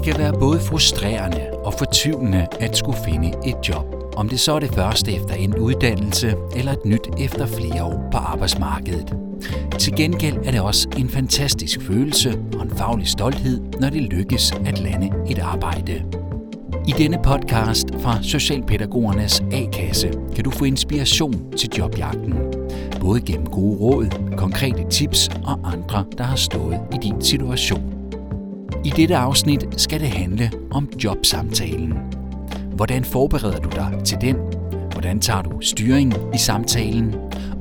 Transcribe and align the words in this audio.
Det 0.00 0.12
kan 0.12 0.18
være 0.18 0.32
både 0.32 0.60
frustrerende 0.60 1.50
og 1.64 1.74
fortvivlende 1.74 2.46
at 2.60 2.76
skulle 2.76 2.98
finde 3.04 3.32
et 3.46 3.56
job. 3.68 3.84
Om 4.16 4.28
det 4.28 4.40
så 4.40 4.52
er 4.52 4.58
det 4.58 4.74
første 4.74 5.12
efter 5.12 5.34
en 5.34 5.58
uddannelse 5.58 6.34
eller 6.56 6.72
et 6.72 6.84
nyt 6.84 7.08
efter 7.18 7.46
flere 7.46 7.84
år 7.84 8.08
på 8.12 8.18
arbejdsmarkedet. 8.18 9.16
Til 9.78 9.96
gengæld 9.96 10.36
er 10.44 10.50
det 10.50 10.60
også 10.60 10.88
en 10.98 11.08
fantastisk 11.08 11.80
følelse 11.82 12.38
og 12.58 12.62
en 12.62 12.70
faglig 12.70 13.08
stolthed, 13.08 13.60
når 13.80 13.90
det 13.90 14.02
lykkes 14.02 14.52
at 14.66 14.78
lande 14.78 15.10
et 15.30 15.38
arbejde. 15.38 16.02
I 16.88 16.92
denne 16.98 17.18
podcast 17.22 17.86
fra 18.02 18.22
Socialpædagogernes 18.22 19.42
A-kasse 19.52 20.12
kan 20.34 20.44
du 20.44 20.50
få 20.50 20.64
inspiration 20.64 21.52
til 21.56 21.70
jobjagten. 21.78 22.34
Både 23.00 23.20
gennem 23.20 23.46
gode 23.46 23.78
råd, 23.78 24.36
konkrete 24.36 24.84
tips 24.90 25.28
og 25.28 25.72
andre, 25.72 26.04
der 26.18 26.24
har 26.24 26.36
stået 26.36 26.80
i 26.92 26.96
din 27.02 27.22
situation. 27.22 27.99
I 28.84 28.90
dette 28.90 29.16
afsnit 29.16 29.66
skal 29.76 30.00
det 30.00 30.08
handle 30.08 30.50
om 30.70 30.88
jobsamtalen. 31.04 31.94
Hvordan 32.74 33.04
forbereder 33.04 33.58
du 33.58 33.68
dig 33.68 33.98
til 34.04 34.18
den? 34.20 34.36
Hvordan 34.92 35.20
tager 35.20 35.42
du 35.42 35.60
styring 35.60 36.14
i 36.34 36.38
samtalen? 36.38 37.14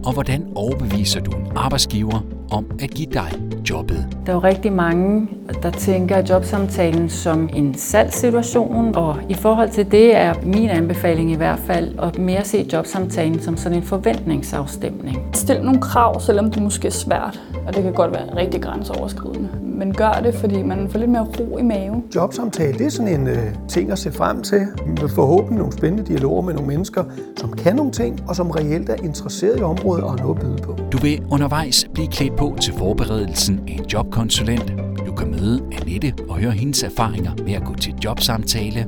Og 0.06 0.14
hvordan 0.14 0.48
overbeviser 0.56 1.20
du 1.20 1.32
en 1.32 1.48
arbejdsgiver 1.56 2.20
om 2.52 2.66
at 2.82 2.90
give 2.90 3.08
dig 3.14 3.32
jobbet? 3.70 4.08
Der 4.26 4.32
er 4.32 4.36
jo 4.36 4.44
rigtig 4.44 4.74
mange, 4.74 5.28
der 5.64 5.72
tænker 5.72 6.24
jobsamtalen 6.30 7.10
som 7.10 7.50
en 7.54 7.74
salgssituation, 7.74 8.96
og 8.96 9.18
i 9.30 9.34
forhold 9.34 9.70
til 9.70 9.92
det 9.92 10.16
er 10.16 10.34
min 10.44 10.70
anbefaling 10.70 11.32
i 11.32 11.36
hvert 11.36 11.60
fald 11.60 12.00
at 12.00 12.20
mere 12.20 12.46
se 12.46 12.68
jobsamtalen 12.74 13.42
som 13.42 13.58
sådan 13.58 13.78
en 13.78 13.84
forventningsafstemning. 13.84 15.18
Stil 15.34 15.62
nogle 15.64 15.82
krav, 15.82 16.22
selvom 16.22 16.52
det 16.52 16.64
måske 16.64 16.88
er 16.88 16.92
svært, 16.92 17.42
og 17.68 17.76
det 17.76 17.84
kan 17.84 17.94
godt 17.94 18.12
være 18.12 18.36
rigtig 18.36 18.62
grænseoverskridende 18.62 19.69
men 19.80 19.94
gør 19.94 20.22
det, 20.24 20.36
fordi 20.36 20.64
man 20.64 20.90
får 20.90 21.00
lidt 21.00 21.12
mere 21.12 21.28
ro 21.40 21.58
i 21.58 21.62
maven. 21.62 22.04
Jobsamtale, 22.16 22.78
det 22.78 22.86
er 22.86 22.90
sådan 22.90 23.22
en 23.22 23.28
øh, 23.28 23.38
ting 23.68 23.92
at 23.92 24.00
se 24.00 24.12
frem 24.12 24.42
til. 24.44 24.68
Forhåbentlig 25.16 25.58
nogle 25.58 25.74
spændende 25.74 26.08
dialoger 26.08 26.42
med 26.42 26.54
nogle 26.54 26.68
mennesker, 26.68 27.04
som 27.38 27.54
kan 27.54 27.76
nogle 27.76 27.92
ting, 27.92 28.20
og 28.28 28.36
som 28.36 28.52
reelt 28.52 28.90
er 28.90 28.96
interesseret 29.04 29.60
i 29.60 29.64
området 29.64 30.04
og 30.04 30.10
har 30.12 30.18
noget 30.18 30.36
at 30.36 30.42
byde 30.42 30.58
på. 30.64 30.78
Du 30.92 30.98
vil 30.98 31.24
undervejs 31.32 31.88
blive 31.94 32.08
klædt 32.08 32.36
på 32.36 32.56
til 32.62 32.74
forberedelsen 32.74 33.60
af 33.68 33.72
en 33.72 33.86
jobkonsulent. 33.94 34.74
Du 35.06 35.12
kan 35.12 35.32
møde 35.32 35.62
Annette 35.72 36.14
og 36.30 36.36
høre 36.36 36.52
hendes 36.52 36.84
erfaringer 36.84 37.32
med 37.46 37.54
at 37.54 37.64
gå 37.64 37.74
til 37.74 37.94
jobsamtale. 38.04 38.88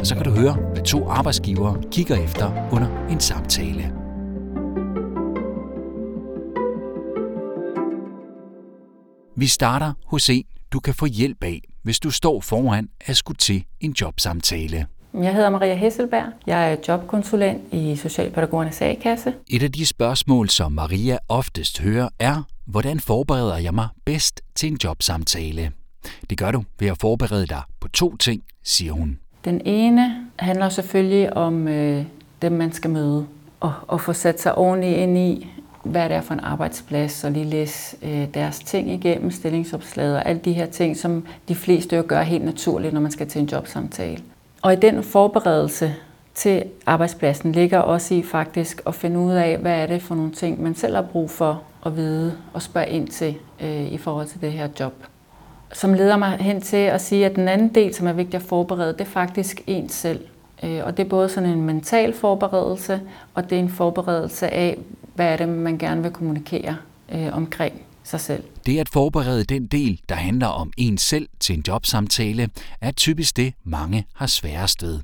Og 0.00 0.06
så 0.06 0.14
kan 0.14 0.24
du 0.24 0.30
høre, 0.30 0.56
hvad 0.72 0.82
to 0.82 1.08
arbejdsgivere 1.08 1.76
kigger 1.90 2.16
efter 2.16 2.50
under 2.72 3.06
en 3.10 3.20
samtale. 3.20 4.03
Vi 9.36 9.46
starter 9.46 9.92
hos 10.06 10.30
en, 10.30 10.44
du 10.72 10.80
kan 10.80 10.94
få 10.94 11.06
hjælp 11.06 11.44
af, 11.44 11.60
hvis 11.82 12.00
du 12.00 12.10
står 12.10 12.40
foran 12.40 12.88
at 13.00 13.16
skulle 13.16 13.38
til 13.38 13.64
en 13.80 13.94
jobsamtale. 14.00 14.86
Jeg 15.14 15.34
hedder 15.34 15.50
Maria 15.50 15.74
Hesselberg. 15.74 16.24
Jeg 16.46 16.72
er 16.72 16.76
jobkonsulent 16.88 17.60
i 17.72 17.96
Socialpædagogernes 17.96 18.82
A-kasse. 18.82 19.34
Et 19.50 19.62
af 19.62 19.72
de 19.72 19.86
spørgsmål, 19.86 20.48
som 20.48 20.72
Maria 20.72 21.18
oftest 21.28 21.80
hører, 21.80 22.08
er, 22.18 22.42
hvordan 22.66 23.00
forbereder 23.00 23.56
jeg 23.56 23.74
mig 23.74 23.88
bedst 24.04 24.40
til 24.54 24.72
en 24.72 24.78
jobsamtale? 24.84 25.72
Det 26.30 26.38
gør 26.38 26.50
du 26.50 26.64
ved 26.80 26.88
at 26.88 26.98
forberede 27.00 27.46
dig 27.46 27.62
på 27.80 27.88
to 27.88 28.16
ting, 28.16 28.42
siger 28.62 28.92
hun. 28.92 29.18
Den 29.44 29.60
ene 29.64 30.26
handler 30.38 30.68
selvfølgelig 30.68 31.36
om 31.36 31.68
øh, 31.68 32.04
dem, 32.42 32.52
man 32.52 32.72
skal 32.72 32.90
møde, 32.90 33.26
og, 33.60 33.72
og 33.88 34.00
få 34.00 34.12
sat 34.12 34.40
sig 34.40 34.54
ordentligt 34.54 34.98
ind 34.98 35.18
i, 35.18 35.48
hvad 35.84 36.08
det 36.08 36.16
er 36.16 36.20
for 36.20 36.34
en 36.34 36.40
arbejdsplads, 36.40 37.24
og 37.24 37.30
lige 37.30 37.44
læse 37.44 37.96
øh, 38.02 38.26
deres 38.34 38.58
ting 38.58 38.90
igennem, 38.90 39.30
stillingsopslaget 39.30 40.16
og 40.16 40.28
alle 40.28 40.40
de 40.44 40.52
her 40.52 40.66
ting, 40.66 40.96
som 40.96 41.26
de 41.48 41.54
fleste 41.54 41.96
jo 41.96 42.04
gør 42.08 42.22
helt 42.22 42.44
naturligt, 42.44 42.94
når 42.94 43.00
man 43.00 43.10
skal 43.10 43.28
til 43.28 43.40
en 43.40 43.46
jobsamtale. 43.46 44.18
Og 44.62 44.72
i 44.72 44.76
den 44.76 45.02
forberedelse 45.02 45.94
til 46.34 46.64
arbejdspladsen 46.86 47.52
ligger 47.52 47.78
også 47.78 48.14
i 48.14 48.22
faktisk 48.22 48.82
at 48.86 48.94
finde 48.94 49.18
ud 49.18 49.32
af, 49.32 49.58
hvad 49.58 49.72
er 49.72 49.86
det 49.86 50.02
for 50.02 50.14
nogle 50.14 50.32
ting, 50.32 50.62
man 50.62 50.74
selv 50.74 50.94
har 50.94 51.02
brug 51.02 51.30
for 51.30 51.62
at 51.86 51.96
vide 51.96 52.32
og 52.52 52.62
spørge 52.62 52.88
ind 52.88 53.08
til 53.08 53.34
øh, 53.60 53.92
i 53.92 53.98
forhold 53.98 54.26
til 54.26 54.40
det 54.40 54.52
her 54.52 54.68
job. 54.80 54.92
Som 55.72 55.94
leder 55.94 56.16
mig 56.16 56.30
hen 56.40 56.60
til 56.60 56.76
at 56.76 57.00
sige, 57.00 57.26
at 57.26 57.36
den 57.36 57.48
anden 57.48 57.68
del, 57.68 57.94
som 57.94 58.06
er 58.06 58.12
vigtig 58.12 58.34
at 58.34 58.42
forberede, 58.42 58.92
det 58.92 59.00
er 59.00 59.04
faktisk 59.04 59.62
en 59.66 59.88
selv. 59.88 60.20
Øh, 60.62 60.80
og 60.84 60.96
det 60.96 61.04
er 61.04 61.08
både 61.08 61.28
sådan 61.28 61.48
en 61.48 61.62
mental 61.62 62.12
forberedelse, 62.12 63.00
og 63.34 63.50
det 63.50 63.56
er 63.56 63.62
en 63.62 63.68
forberedelse 63.68 64.48
af, 64.48 64.78
hvad 65.14 65.26
er 65.26 65.36
det, 65.36 65.48
man 65.48 65.78
gerne 65.78 66.02
vil 66.02 66.10
kommunikere 66.10 66.76
øh, 67.12 67.36
omkring 67.36 67.74
sig 68.04 68.20
selv. 68.20 68.42
Det 68.66 68.78
at 68.78 68.88
forberede 68.88 69.44
den 69.44 69.66
del, 69.66 70.00
der 70.08 70.14
handler 70.14 70.46
om 70.46 70.72
en 70.76 70.98
selv 70.98 71.28
til 71.40 71.56
en 71.56 71.64
jobsamtale, 71.68 72.48
er 72.80 72.90
typisk 72.90 73.36
det, 73.36 73.54
mange 73.64 74.06
har 74.14 74.26
sværest 74.26 74.82
ved. 74.82 75.00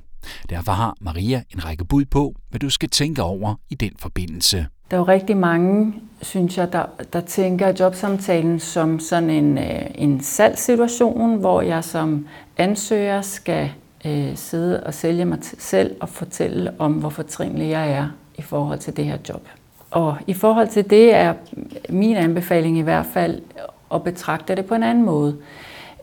Derfor 0.49 0.71
har 0.71 0.95
Maria 1.01 1.43
en 1.53 1.65
række 1.65 1.85
bud 1.85 2.05
på, 2.05 2.35
hvad 2.49 2.59
du 2.59 2.69
skal 2.69 2.89
tænke 2.89 3.23
over 3.23 3.55
i 3.69 3.75
den 3.75 3.91
forbindelse. 3.99 4.67
Der 4.91 4.97
er 4.97 5.01
jo 5.01 5.07
rigtig 5.07 5.37
mange, 5.37 5.93
synes 6.21 6.57
jeg, 6.57 6.73
der, 6.73 6.85
der 7.13 7.21
tænker 7.21 7.73
jobsamtalen 7.79 8.59
som 8.59 8.99
sådan 8.99 9.29
en, 9.29 9.57
øh, 9.57 9.81
en 9.95 10.23
salgssituation, 10.23 11.39
hvor 11.39 11.61
jeg 11.61 11.83
som 11.83 12.27
ansøger 12.57 13.21
skal 13.21 13.71
øh, 14.05 14.35
sidde 14.35 14.83
og 14.83 14.93
sælge 14.93 15.25
mig 15.25 15.39
selv 15.41 15.95
og 15.99 16.09
fortælle 16.09 16.73
om, 16.79 16.93
hvor 16.93 17.09
fortrinlig 17.09 17.69
jeg 17.69 17.91
er 17.91 18.07
i 18.37 18.41
forhold 18.41 18.79
til 18.79 18.97
det 18.97 19.05
her 19.05 19.17
job. 19.29 19.47
Og 19.91 20.17
i 20.27 20.33
forhold 20.33 20.67
til 20.67 20.89
det 20.89 21.13
er 21.13 21.33
min 21.89 22.15
anbefaling 22.15 22.77
i 22.77 22.81
hvert 22.81 23.05
fald 23.05 23.41
at 23.93 24.03
betragte 24.03 24.55
det 24.55 24.65
på 24.65 24.75
en 24.75 24.83
anden 24.83 25.05
måde. 25.05 25.37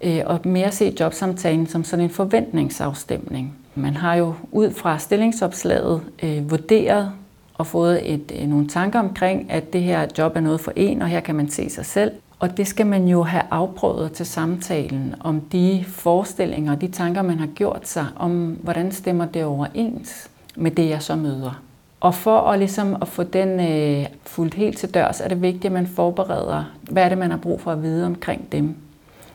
Øh, 0.03 0.21
og 0.26 0.41
mere 0.44 0.72
se 0.72 0.97
jobsamtalen 1.00 1.66
som 1.66 1.84
sådan 1.84 2.04
en 2.04 2.10
forventningsafstemning. 2.10 3.54
Man 3.75 3.97
har 3.97 4.15
jo 4.15 4.34
ud 4.53 4.71
fra 4.71 4.98
stillingsopslaget 4.98 6.03
øh, 6.22 6.50
vurderet 6.50 7.12
og 7.54 7.66
fået 7.66 8.12
et, 8.15 8.32
øh, 8.41 8.48
nogle 8.48 8.69
tanker 8.69 8.98
omkring, 8.98 9.50
at 9.50 9.72
det 9.72 9.82
her 9.82 10.06
job 10.19 10.37
er 10.37 10.41
noget 10.41 10.60
for 10.60 10.72
en, 10.77 11.03
og 11.03 11.09
her 11.09 11.21
kan 11.21 11.34
man 11.34 11.48
se 11.48 11.71
sig 11.71 11.87
selv. 11.87 12.12
Og 12.38 12.56
det 12.56 12.66
skal 12.66 12.87
man 12.87 13.09
jo 13.09 13.22
have 13.22 13.43
afprøvet 13.50 14.12
til 14.12 14.27
samtalen 14.27 15.15
om 15.21 15.41
de 15.41 15.84
forestillinger 15.87 16.72
og 16.72 16.81
de 16.81 16.88
tanker, 16.88 17.22
man 17.22 17.38
har 17.38 17.47
gjort 17.47 17.88
sig, 17.88 18.06
om 18.16 18.59
hvordan 18.62 18.93
stemmer 18.93 19.27
det 19.27 19.44
overens 19.44 20.31
med 20.56 20.71
det, 20.71 20.88
jeg 20.88 21.03
så 21.03 21.16
møder. 21.16 21.62
Og 22.00 22.14
for 22.14 22.41
at, 22.41 22.59
ligesom 22.59 22.97
at 23.03 23.09
få 23.09 23.22
den 23.22 23.60
øh, 23.60 24.06
fuldt 24.22 24.54
helt 24.54 24.78
til 24.78 24.94
dørs, 24.94 25.20
er 25.20 25.28
det 25.28 25.42
vigtigt, 25.42 25.64
at 25.64 25.72
man 25.72 25.86
forbereder, 25.86 26.64
hvad 26.91 27.04
er 27.04 27.09
det, 27.09 27.19
man 27.19 27.31
har 27.31 27.38
brug 27.38 27.60
for 27.60 27.72
at 27.72 27.82
vide 27.82 28.06
omkring 28.06 28.53
dem. 28.53 28.76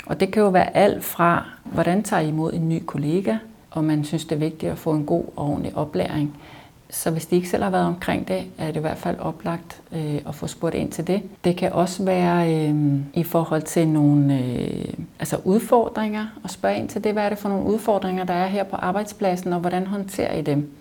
Og 0.06 0.20
det 0.20 0.32
kan 0.32 0.44
jo 0.44 0.50
være 0.50 0.78
alt 0.78 1.04
fra, 1.04 1.46
hvordan 1.64 2.04
tager 2.04 2.22
I 2.22 2.28
imod 2.28 2.54
en 2.54 2.70
ny 2.70 2.84
kollega, 2.86 3.38
og 3.72 3.84
man 3.84 4.04
synes, 4.04 4.26
det 4.26 4.36
er 4.36 4.40
vigtigt 4.40 4.72
at 4.72 4.78
få 4.78 4.92
en 4.92 5.06
god 5.06 5.24
og 5.36 5.46
ordentlig 5.46 5.78
oplæring. 5.78 6.38
Så 6.90 7.12
hvis 7.12 7.26
de 7.26 7.36
ikke 7.36 7.50
selv 7.50 7.64
har 7.64 7.70
været 7.70 7.86
omkring 7.86 8.28
det, 8.28 8.44
er 8.58 8.68
det 8.68 8.76
i 8.76 8.80
hvert 8.80 8.98
fald 8.98 9.20
oplagt 9.20 9.82
øh, 9.92 10.16
at 10.28 10.36
få 10.36 10.48
spurgt 10.48 10.76
ind 10.76 10.92
til 10.92 11.08
det. 11.08 11.22
Det 11.44 11.56
kan 11.56 11.72
også 11.72 12.04
være 12.04 12.54
øh, 12.54 12.96
i 13.14 13.24
forhold 13.24 13.62
til 13.62 13.88
nogle 13.88 14.40
øh, 14.40 14.94
altså 15.20 15.38
udfordringer, 15.44 16.26
og 16.44 16.50
spørge 16.50 16.78
ind 16.78 16.90
til 16.90 17.04
det, 17.04 17.14
hvad 17.14 17.24
er 17.24 17.30
det 17.30 17.38
for 17.38 17.50
nogle 17.50 17.66
udfordringer, 17.66 18.24
der 18.24 18.34
er 18.34 18.48
her 18.48 18.64
på 18.64 18.76
arbejdspladsen, 18.76 19.54
og 19.54 19.60
hvordan 19.60 19.88
håndterer 19.88 20.38
I 20.38 20.42
dem? 20.42 20.72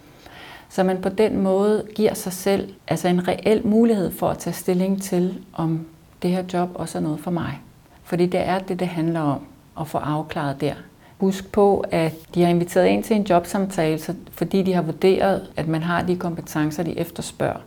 Så 0.72 0.82
man 0.82 1.02
på 1.02 1.08
den 1.08 1.42
måde 1.42 1.86
giver 1.94 2.14
sig 2.14 2.32
selv 2.32 2.74
altså 2.88 3.08
en 3.08 3.28
reel 3.28 3.66
mulighed 3.66 4.12
for 4.12 4.28
at 4.28 4.38
tage 4.38 4.54
stilling 4.54 5.02
til, 5.02 5.38
om 5.52 5.86
det 6.22 6.30
her 6.30 6.44
job 6.52 6.70
også 6.74 6.98
er 6.98 7.02
noget 7.02 7.20
for 7.20 7.30
mig. 7.30 7.60
Fordi 8.04 8.26
det 8.26 8.40
er 8.40 8.58
det, 8.58 8.80
det 8.80 8.88
handler 8.88 9.20
om 9.20 9.40
at 9.80 9.88
få 9.88 9.98
afklaret 9.98 10.60
der. 10.60 10.74
Husk 11.18 11.52
på, 11.52 11.84
at 11.90 12.14
de 12.34 12.42
har 12.42 12.48
inviteret 12.48 12.90
en 12.90 13.02
til 13.02 13.16
en 13.16 13.22
jobsamtale, 13.22 14.00
fordi 14.32 14.62
de 14.62 14.72
har 14.72 14.82
vurderet, 14.82 15.48
at 15.56 15.68
man 15.68 15.82
har 15.82 16.02
de 16.02 16.16
kompetencer, 16.16 16.82
de 16.82 16.98
efterspørger. 16.98 17.60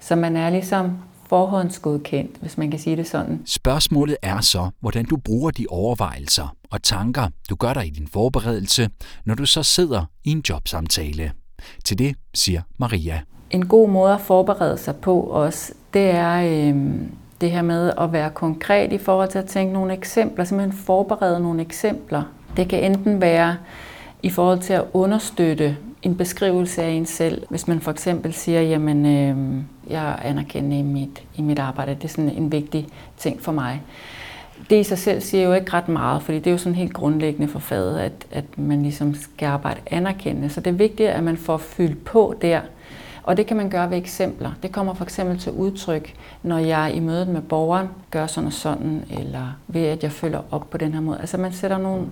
Så 0.00 0.16
man 0.16 0.36
er 0.36 0.50
ligesom 0.50 0.98
forhåndsgodkendt, 1.28 2.36
hvis 2.40 2.58
man 2.58 2.70
kan 2.70 2.80
sige 2.80 2.96
det 2.96 3.08
sådan. 3.08 3.42
Spørgsmålet 3.46 4.16
er 4.22 4.40
så, 4.40 4.70
hvordan 4.80 5.04
du 5.04 5.16
bruger 5.16 5.50
de 5.50 5.66
overvejelser 5.70 6.56
og 6.70 6.82
tanker, 6.82 7.28
du 7.50 7.54
gør 7.54 7.72
dig 7.72 7.86
i 7.86 7.90
din 7.90 8.08
forberedelse, 8.08 8.88
når 9.24 9.34
du 9.34 9.46
så 9.46 9.62
sidder 9.62 10.04
i 10.24 10.30
en 10.30 10.42
jobsamtale. 10.48 11.32
Til 11.84 11.98
det 11.98 12.14
siger 12.34 12.62
Maria. 12.78 13.20
En 13.50 13.66
god 13.68 13.88
måde 13.88 14.14
at 14.14 14.20
forberede 14.20 14.78
sig 14.78 14.96
på 14.96 15.20
også, 15.20 15.72
det 15.94 16.10
er 16.10 16.36
øh, 16.36 16.74
det 17.40 17.50
her 17.50 17.62
med 17.62 17.92
at 17.98 18.12
være 18.12 18.30
konkret 18.30 18.92
i 18.92 18.98
forhold 18.98 19.28
til 19.28 19.38
at 19.38 19.46
tænke 19.46 19.72
nogle 19.72 19.92
eksempler, 19.92 20.44
simpelthen 20.44 20.78
forberede 20.78 21.40
nogle 21.40 21.62
eksempler. 21.62 22.22
Det 22.56 22.68
kan 22.68 22.84
enten 22.84 23.20
være 23.20 23.56
i 24.22 24.30
forhold 24.30 24.60
til 24.60 24.72
at 24.72 24.84
understøtte 24.92 25.76
en 26.02 26.16
beskrivelse 26.16 26.82
af 26.82 26.90
en 26.90 27.06
selv. 27.06 27.42
Hvis 27.50 27.68
man 27.68 27.80
for 27.80 27.90
eksempel 27.90 28.32
siger, 28.32 28.60
jamen 28.60 29.06
øh, 29.06 29.62
jeg 29.90 30.18
anerkender 30.24 30.76
i 30.76 30.82
mit, 30.82 31.22
i 31.34 31.42
mit 31.42 31.58
arbejde, 31.58 31.94
det 31.94 32.04
er 32.04 32.08
sådan 32.08 32.30
en 32.30 32.52
vigtig 32.52 32.86
ting 33.16 33.42
for 33.42 33.52
mig 33.52 33.82
det 34.70 34.80
i 34.80 34.82
sig 34.82 34.98
selv 34.98 35.20
siger 35.20 35.44
jo 35.44 35.52
ikke 35.52 35.72
ret 35.72 35.88
meget, 35.88 36.22
fordi 36.22 36.38
det 36.38 36.46
er 36.46 36.50
jo 36.50 36.58
sådan 36.58 36.74
helt 36.74 36.92
grundlæggende 36.92 37.48
for 37.48 37.58
faget, 37.58 37.98
at, 37.98 38.12
at 38.30 38.58
man 38.58 38.82
ligesom 38.82 39.14
skal 39.14 39.46
arbejde 39.46 39.80
anerkendende. 39.86 40.48
Så 40.48 40.60
det 40.60 40.70
er 40.70 40.74
vigtigt, 40.74 41.08
at 41.08 41.24
man 41.24 41.36
får 41.36 41.56
fyldt 41.56 42.04
på 42.04 42.34
der. 42.42 42.60
Og 43.22 43.36
det 43.36 43.46
kan 43.46 43.56
man 43.56 43.70
gøre 43.70 43.90
ved 43.90 43.98
eksempler. 43.98 44.50
Det 44.62 44.72
kommer 44.72 44.94
for 44.94 45.04
eksempel 45.04 45.38
til 45.38 45.52
udtryk, 45.52 46.14
når 46.42 46.58
jeg 46.58 46.92
i 46.94 47.00
mødet 47.00 47.28
med 47.28 47.42
borgeren 47.42 47.88
gør 48.10 48.26
sådan 48.26 48.46
og 48.46 48.52
sådan, 48.52 49.04
eller 49.10 49.56
ved 49.66 49.82
at 49.82 50.02
jeg 50.02 50.12
følger 50.12 50.40
op 50.50 50.70
på 50.70 50.78
den 50.78 50.94
her 50.94 51.00
måde. 51.00 51.18
Altså 51.20 51.36
man 51.36 51.52
sætter 51.52 51.78
nogle 51.78 52.06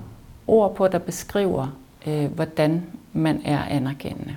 ord 0.47 0.75
på, 0.75 0.89
der 0.89 0.99
beskriver, 0.99 1.67
øh, 2.07 2.25
hvordan 2.25 2.83
man 3.13 3.41
er 3.45 3.65
anerkendende. 3.65 4.37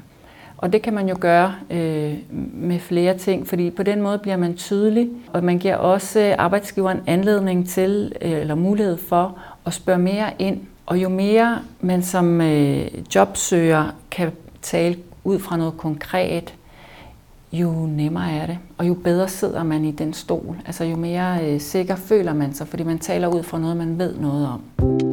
Og 0.57 0.74
det 0.74 0.81
kan 0.81 0.94
man 0.94 1.09
jo 1.09 1.15
gøre 1.19 1.56
øh, 1.69 2.13
med 2.54 2.80
flere 2.80 3.18
ting, 3.18 3.48
fordi 3.48 3.69
på 3.69 3.83
den 3.83 4.01
måde 4.01 4.18
bliver 4.18 4.38
man 4.38 4.56
tydelig, 4.56 5.09
og 5.33 5.44
man 5.44 5.57
giver 5.57 5.75
også 5.75 6.36
arbejdsgiveren 6.38 7.00
anledning 7.07 7.69
til, 7.69 8.13
øh, 8.21 8.31
eller 8.31 8.56
mulighed 8.56 8.98
for, 8.98 9.38
at 9.65 9.74
spørge 9.74 10.00
mere 10.00 10.30
ind. 10.39 10.59
Og 10.86 10.98
jo 10.98 11.09
mere 11.09 11.59
man 11.81 12.04
som 12.04 12.42
øh, 12.42 12.88
jobsøger 13.15 13.95
kan 14.12 14.31
tale 14.62 14.98
ud 15.24 15.39
fra 15.39 15.57
noget 15.57 15.77
konkret, 15.77 16.54
jo 17.51 17.71
nemmere 17.71 18.31
er 18.31 18.45
det, 18.45 18.57
og 18.77 18.88
jo 18.88 18.94
bedre 18.94 19.27
sidder 19.27 19.63
man 19.63 19.86
i 19.86 19.92
den 19.92 20.13
stol. 20.13 20.56
Altså 20.65 20.83
jo 20.83 20.95
mere 20.95 21.45
øh, 21.45 21.59
sikker 21.59 21.95
føler 21.95 22.33
man 22.33 22.54
sig, 22.54 22.68
fordi 22.68 22.83
man 22.83 23.00
taler 23.00 23.27
ud 23.27 23.44
fra 23.44 23.59
noget, 23.59 23.77
man 23.77 24.00
ved 24.00 24.18
noget 24.18 24.48
om. 24.48 25.06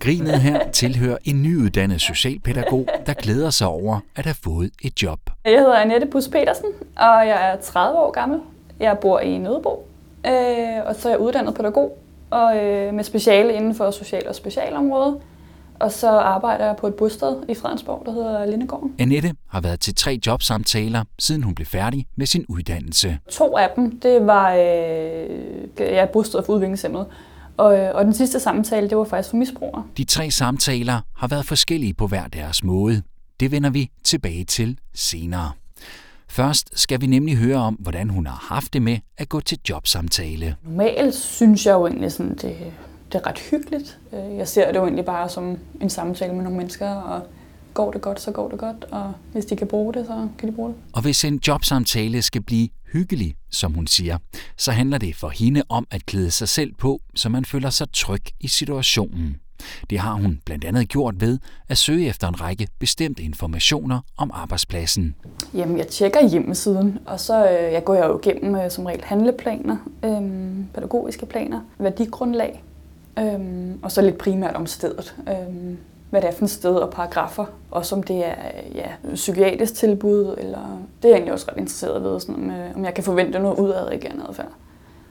Grinet 0.00 0.40
her 0.40 0.70
tilhører 0.70 1.16
en 1.24 1.42
nyuddannet 1.42 2.00
socialpædagog, 2.00 2.86
der 3.06 3.14
glæder 3.14 3.50
sig 3.50 3.66
over 3.66 4.00
at 4.16 4.24
have 4.24 4.36
fået 4.44 4.70
et 4.82 5.02
job. 5.02 5.18
Jeg 5.44 5.58
hedder 5.58 5.74
Annette 5.74 6.06
Bus 6.06 6.28
Petersen, 6.28 6.68
og 6.96 7.28
jeg 7.28 7.52
er 7.52 7.56
30 7.56 7.98
år 7.98 8.10
gammel. 8.10 8.40
Jeg 8.80 8.98
bor 8.98 9.20
i 9.20 9.38
Nødebo, 9.38 9.86
øh, 10.26 10.32
og 10.86 10.94
så 10.94 11.08
er 11.08 11.12
jeg 11.12 11.20
uddannet 11.20 11.54
pædagog 11.54 11.98
og 12.30 12.56
øh, 12.56 12.94
med 12.94 13.04
speciale 13.04 13.52
inden 13.52 13.74
for 13.74 13.90
social- 13.90 14.28
og 14.28 14.34
specialområdet. 14.34 15.16
Og 15.80 15.92
så 15.92 16.08
arbejder 16.08 16.66
jeg 16.66 16.76
på 16.76 16.86
et 16.86 16.94
bosted 16.94 17.36
i 17.48 17.54
Fredensborg, 17.54 18.02
der 18.06 18.12
hedder 18.12 18.46
Lindegården. 18.46 18.94
Annette 18.98 19.32
har 19.48 19.60
været 19.60 19.80
til 19.80 19.94
tre 19.94 20.20
jobsamtaler, 20.26 21.04
siden 21.18 21.42
hun 21.42 21.54
blev 21.54 21.66
færdig 21.66 22.06
med 22.16 22.26
sin 22.26 22.44
uddannelse. 22.48 23.18
To 23.30 23.56
af 23.56 23.70
dem, 23.76 24.00
det 24.00 24.26
var 24.26 24.54
øh, 24.54 24.60
ja, 25.78 26.06
bosted 26.12 26.42
for 26.42 26.52
udviklingshemmede. 26.52 27.06
Og, 27.56 27.78
øh, 27.78 27.94
og 27.94 28.04
den 28.04 28.14
sidste 28.14 28.40
samtale, 28.40 28.88
det 28.88 28.98
var 28.98 29.04
faktisk 29.04 29.30
for 29.30 29.36
misbrugere. 29.36 29.84
De 29.96 30.04
tre 30.04 30.30
samtaler 30.30 31.00
har 31.16 31.28
været 31.28 31.46
forskellige 31.46 31.94
på 31.94 32.06
hver 32.06 32.26
deres 32.26 32.64
måde. 32.64 33.02
Det 33.40 33.50
vender 33.50 33.70
vi 33.70 33.90
tilbage 34.04 34.44
til 34.44 34.78
senere. 34.94 35.52
Først 36.28 36.80
skal 36.80 37.00
vi 37.00 37.06
nemlig 37.06 37.36
høre 37.36 37.56
om, 37.56 37.74
hvordan 37.74 38.10
hun 38.10 38.26
har 38.26 38.46
haft 38.54 38.72
det 38.72 38.82
med 38.82 38.98
at 39.18 39.28
gå 39.28 39.40
til 39.40 39.58
jobsamtale. 39.68 40.56
Normalt 40.64 41.14
synes 41.14 41.66
jeg 41.66 41.72
jo 41.72 41.86
egentlig, 41.86 42.12
sådan, 42.12 42.32
det, 42.32 42.56
det 43.12 43.14
er 43.14 43.26
ret 43.26 43.38
hyggeligt. 43.38 43.98
Øh, 44.12 44.36
jeg 44.36 44.48
ser 44.48 44.66
det 44.72 44.78
jo 44.78 44.82
egentlig 44.82 45.04
bare 45.04 45.28
som 45.28 45.58
en 45.80 45.90
samtale 45.90 46.34
med 46.34 46.42
nogle 46.42 46.58
mennesker, 46.58 46.90
og 46.90 47.22
går 47.74 47.90
det 47.92 48.00
godt, 48.00 48.20
så 48.20 48.30
går 48.30 48.48
det 48.48 48.58
godt, 48.58 48.84
og 48.90 49.12
hvis 49.32 49.46
de 49.46 49.56
kan 49.56 49.66
bruge 49.66 49.94
det, 49.94 50.06
så 50.06 50.28
kan 50.38 50.48
de 50.48 50.54
bruge 50.54 50.68
det. 50.68 50.76
Og 50.92 51.02
hvis 51.02 51.24
en 51.24 51.40
jobsamtale 51.48 52.22
skal 52.22 52.42
blive 52.42 52.68
hyggelig, 52.92 53.34
som 53.50 53.72
hun 53.72 53.86
siger, 53.86 54.18
så 54.56 54.72
handler 54.72 54.98
det 54.98 55.16
for 55.16 55.28
hende 55.28 55.62
om 55.68 55.86
at 55.90 56.06
klæde 56.06 56.30
sig 56.30 56.48
selv 56.48 56.74
på, 56.74 57.00
så 57.14 57.28
man 57.28 57.44
føler 57.44 57.70
sig 57.70 57.86
tryg 57.92 58.22
i 58.40 58.48
situationen. 58.48 59.36
Det 59.90 59.98
har 59.98 60.12
hun 60.12 60.40
blandt 60.44 60.64
andet 60.64 60.88
gjort 60.88 61.20
ved 61.20 61.38
at 61.68 61.78
søge 61.78 62.08
efter 62.08 62.28
en 62.28 62.40
række 62.40 62.68
bestemte 62.78 63.22
informationer 63.22 64.00
om 64.16 64.30
arbejdspladsen. 64.34 65.14
Jamen, 65.54 65.78
jeg 65.78 65.88
tjekker 65.88 66.28
hjemmesiden, 66.28 66.98
og 67.06 67.20
så 67.20 67.50
øh, 67.50 67.72
jeg 67.72 67.84
går 67.84 67.94
jeg 67.94 68.06
jo 68.06 68.20
igennem 68.24 68.54
øh, 68.54 68.70
som 68.70 68.86
regel 68.86 69.04
handleplaner, 69.04 69.76
øh, 70.04 70.22
pædagogiske 70.74 71.26
planer, 71.26 71.60
værdigrundlag, 71.78 72.64
øh, 73.18 73.40
og 73.82 73.92
så 73.92 74.02
lidt 74.02 74.18
primært 74.18 74.54
om 74.54 74.66
stedet. 74.66 75.14
Øh, 75.28 75.74
hvad 76.14 76.22
det 76.22 76.28
er 76.28 76.32
for 76.32 76.44
et 76.44 76.50
sted 76.50 76.74
og 76.74 76.90
paragrafer, 76.90 77.44
og 77.70 77.84
om 77.92 78.02
det 78.02 78.26
er 78.26 78.34
ja, 78.74 78.86
psykiatrisk 79.14 79.74
tilbud, 79.74 80.34
eller 80.38 80.80
det 81.02 81.08
er 81.08 81.08
jeg 81.08 81.16
egentlig 81.16 81.32
også 81.32 81.46
ret 81.50 81.58
interesseret 81.58 82.02
ved, 82.02 82.20
sådan, 82.20 82.34
om, 82.34 82.50
øh, 82.50 82.76
om 82.76 82.84
jeg 82.84 82.94
kan 82.94 83.04
forvente 83.04 83.38
noget 83.38 83.58
udadreagerende 83.58 84.24
adfærd. 84.28 84.48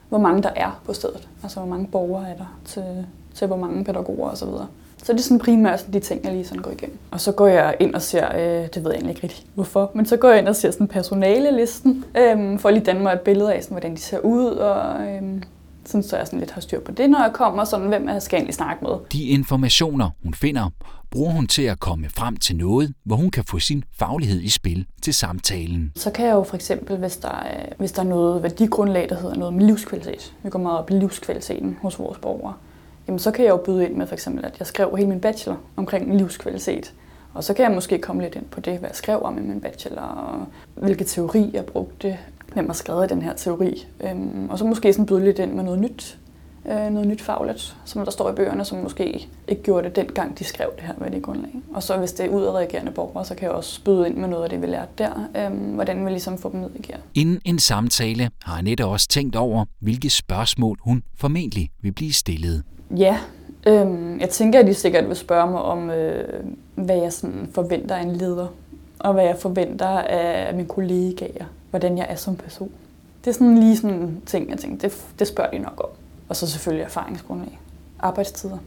Hvor 0.09 0.17
mange 0.17 0.44
der 0.44 0.50
er 0.55 0.81
på 0.85 0.94
stedet, 0.94 1.27
altså 1.44 1.59
hvor 1.59 1.69
mange 1.69 1.88
borgere 1.88 2.29
er 2.29 2.35
der 2.35 2.57
til, 2.65 3.05
til 3.33 3.47
hvor 3.47 3.57
mange 3.57 3.83
pædagoger 3.83 4.29
osv. 4.29 4.47
Så, 4.47 4.65
så 5.03 5.13
det 5.13 5.19
er 5.19 5.23
sådan 5.23 5.39
primært 5.39 5.79
sådan 5.79 5.94
de 5.94 6.00
ting, 6.00 6.23
jeg 6.23 6.33
lige 6.33 6.45
sådan 6.45 6.61
går 6.61 6.71
igennem. 6.71 6.97
Og 7.11 7.21
så 7.21 7.31
går 7.31 7.47
jeg 7.47 7.75
ind 7.79 7.95
og 7.95 8.01
ser, 8.01 8.35
øh, 8.35 8.67
det 8.73 8.75
ved 8.75 8.91
jeg 8.91 8.91
egentlig 8.91 9.09
ikke 9.15 9.23
rigtig 9.23 9.45
hvorfor, 9.53 9.91
men 9.94 10.05
så 10.05 10.17
går 10.17 10.29
jeg 10.29 10.39
ind 10.39 10.47
og 10.47 10.55
ser 10.55 10.71
sådan 10.71 10.88
personalelisten, 10.88 12.05
øh, 12.17 12.59
for 12.59 12.69
at 12.69 12.73
lige 12.73 12.85
danne 12.85 13.03
mig 13.03 13.13
et 13.13 13.21
billede 13.21 13.53
af, 13.53 13.63
sådan, 13.63 13.75
hvordan 13.75 13.95
de 13.95 14.01
ser 14.01 14.19
ud, 14.19 14.45
og 14.45 15.01
øh, 15.07 15.21
sådan, 15.85 16.03
så 16.03 16.18
jeg 16.18 16.25
sådan 16.25 16.39
lidt 16.39 16.51
har 16.51 16.62
styr 16.62 16.80
på 16.80 16.91
det, 16.91 17.09
når 17.09 17.19
jeg 17.19 17.31
kommer, 17.33 17.63
sådan 17.63 17.88
hvem 17.88 18.09
jeg 18.09 18.21
skal 18.21 18.38
egentlig 18.38 18.56
snakke 18.56 18.83
med. 18.83 18.91
De 19.12 19.24
informationer, 19.24 20.09
hun 20.24 20.33
finder, 20.33 20.69
bruger 21.12 21.31
hun 21.31 21.47
til 21.47 21.63
at 21.63 21.80
komme 21.80 22.09
frem 22.09 22.38
til 22.38 22.56
noget, 22.56 22.94
hvor 23.03 23.15
hun 23.15 23.31
kan 23.31 23.44
få 23.44 23.59
sin 23.59 23.83
faglighed 24.00 24.41
i 24.41 24.50
spil 24.50 24.85
til 25.01 25.13
samtalen. 25.13 25.91
Så 25.95 26.12
kan 26.12 26.25
jeg 26.25 26.33
jo 26.33 26.44
for 26.44 26.56
eksempel, 26.56 26.97
hvis 26.97 27.18
der 27.18 27.30
er, 27.30 27.65
hvis 27.77 27.91
der 27.91 28.01
er 28.01 28.07
noget 28.07 28.44
værdigrundlag, 28.44 29.09
der 29.09 29.15
hedder 29.15 29.35
noget 29.35 29.53
med 29.53 29.65
livskvalitet. 29.65 30.33
Vi 30.44 30.50
går 30.50 30.59
meget 30.59 30.80
op 30.80 30.89
i 30.89 30.94
livskvaliteten 30.94 31.77
hos 31.81 32.00
vores 32.00 32.18
borgere 32.18 32.53
jamen 33.07 33.19
så 33.19 33.31
kan 33.31 33.45
jeg 33.45 33.51
jo 33.51 33.57
byde 33.57 33.86
ind 33.86 33.95
med 33.95 34.07
for 34.07 34.13
eksempel, 34.13 34.45
at 34.45 34.56
jeg 34.59 34.68
skrev 34.68 34.95
hele 34.97 35.09
min 35.09 35.19
bachelor 35.19 35.57
omkring 35.75 36.18
livskvalitet. 36.18 36.94
Og 37.33 37.44
så 37.44 37.53
kan 37.53 37.65
jeg 37.65 37.71
måske 37.71 37.97
komme 37.97 38.21
lidt 38.21 38.36
ind 38.36 38.45
på 38.45 38.59
det, 38.59 38.79
hvad 38.79 38.89
jeg 38.89 38.95
skrev 38.95 39.21
om 39.24 39.38
i 39.38 39.41
min 39.41 39.62
bachelor, 39.62 40.01
og 40.01 40.45
hvilke 40.75 41.03
teori 41.03 41.50
jeg 41.53 41.65
brugte, 41.65 42.18
hvem 42.53 42.65
har 42.67 42.73
skrevet 42.73 43.09
den 43.09 43.21
her 43.21 43.33
teori. 43.33 43.88
Øhm, 44.03 44.50
og 44.50 44.59
så 44.59 44.65
måske 44.65 44.94
sådan 44.94 45.05
byde 45.05 45.23
lidt 45.23 45.39
ind 45.39 45.51
med 45.53 45.63
noget 45.63 45.79
nyt, 45.79 46.17
øh, 46.65 46.89
noget 46.91 47.07
nyt 47.07 47.21
fagligt, 47.21 47.75
som 47.85 48.03
der 48.05 48.11
står 48.11 48.31
i 48.31 48.35
bøgerne, 48.35 48.65
som 48.65 48.77
måske 48.77 49.27
ikke 49.47 49.63
gjorde 49.63 49.88
det 49.88 49.95
dengang, 49.95 50.39
de 50.39 50.44
skrev 50.44 50.69
det 50.75 50.83
her 50.83 50.94
med 50.97 51.11
det 51.11 51.23
grundlag. 51.23 51.51
Og 51.73 51.83
så 51.83 51.97
hvis 51.97 52.11
det 52.11 52.25
er 52.25 52.29
udadreagerende 52.29 52.91
borgere, 52.91 53.25
så 53.25 53.35
kan 53.35 53.44
jeg 53.44 53.51
også 53.51 53.83
byde 53.83 54.07
ind 54.07 54.17
med 54.17 54.27
noget 54.27 54.44
af 54.44 54.50
det, 54.50 54.61
vi 54.61 54.67
lærte 54.67 54.91
der, 54.97 55.29
øhm, 55.38 55.55
hvordan 55.55 56.05
vi 56.05 56.09
ligesom 56.09 56.38
får 56.38 56.50
dem 56.50 56.59
ned 56.59 56.69
i 56.75 56.81
gear. 56.81 57.00
Inden 57.15 57.41
en 57.45 57.59
samtale 57.59 58.29
har 58.44 58.57
Annette 58.57 58.85
også 58.85 59.07
tænkt 59.07 59.35
over, 59.35 59.65
hvilke 59.79 60.09
spørgsmål 60.09 60.77
hun 60.81 61.03
formentlig 61.17 61.69
vil 61.81 61.91
blive 61.91 62.13
stillet. 62.13 62.63
Ja, 62.97 63.17
øhm, 63.67 64.19
jeg 64.19 64.29
tænker, 64.29 64.59
at 64.59 64.67
de 64.67 64.73
sikkert 64.73 65.07
vil 65.07 65.15
spørge 65.15 65.51
mig 65.51 65.61
om, 65.61 65.89
øh, 65.89 66.44
hvad 66.75 66.97
jeg 66.97 67.13
sådan 67.13 67.50
forventer 67.53 67.95
af 67.95 68.01
en 68.01 68.15
leder, 68.15 68.47
og 69.00 69.13
hvad 69.13 69.23
jeg 69.23 69.38
forventer 69.39 69.88
af 69.88 70.53
mine 70.55 70.67
kollegaer, 70.67 71.45
hvordan 71.74 71.98
jeg 71.98 72.06
er 72.10 72.16
som 72.16 72.36
person. 72.36 72.72
Det 73.25 73.30
er 73.30 73.34
sådan 73.34 73.58
lige 73.58 73.78
sådan 73.78 73.96
en 73.96 74.22
ting, 74.25 74.50
jeg 74.50 74.58
tænker, 74.58 74.78
det, 74.78 75.06
det 75.20 75.28
spørger 75.28 75.52
de 75.52 75.60
nok 75.60 75.81
om. 75.84 75.90
Og 76.30 76.36
så 76.36 76.48
selvfølgelig 76.48 76.84
erfaringsgrundlag. 76.84 77.60
Arbejdstider. 78.00 78.58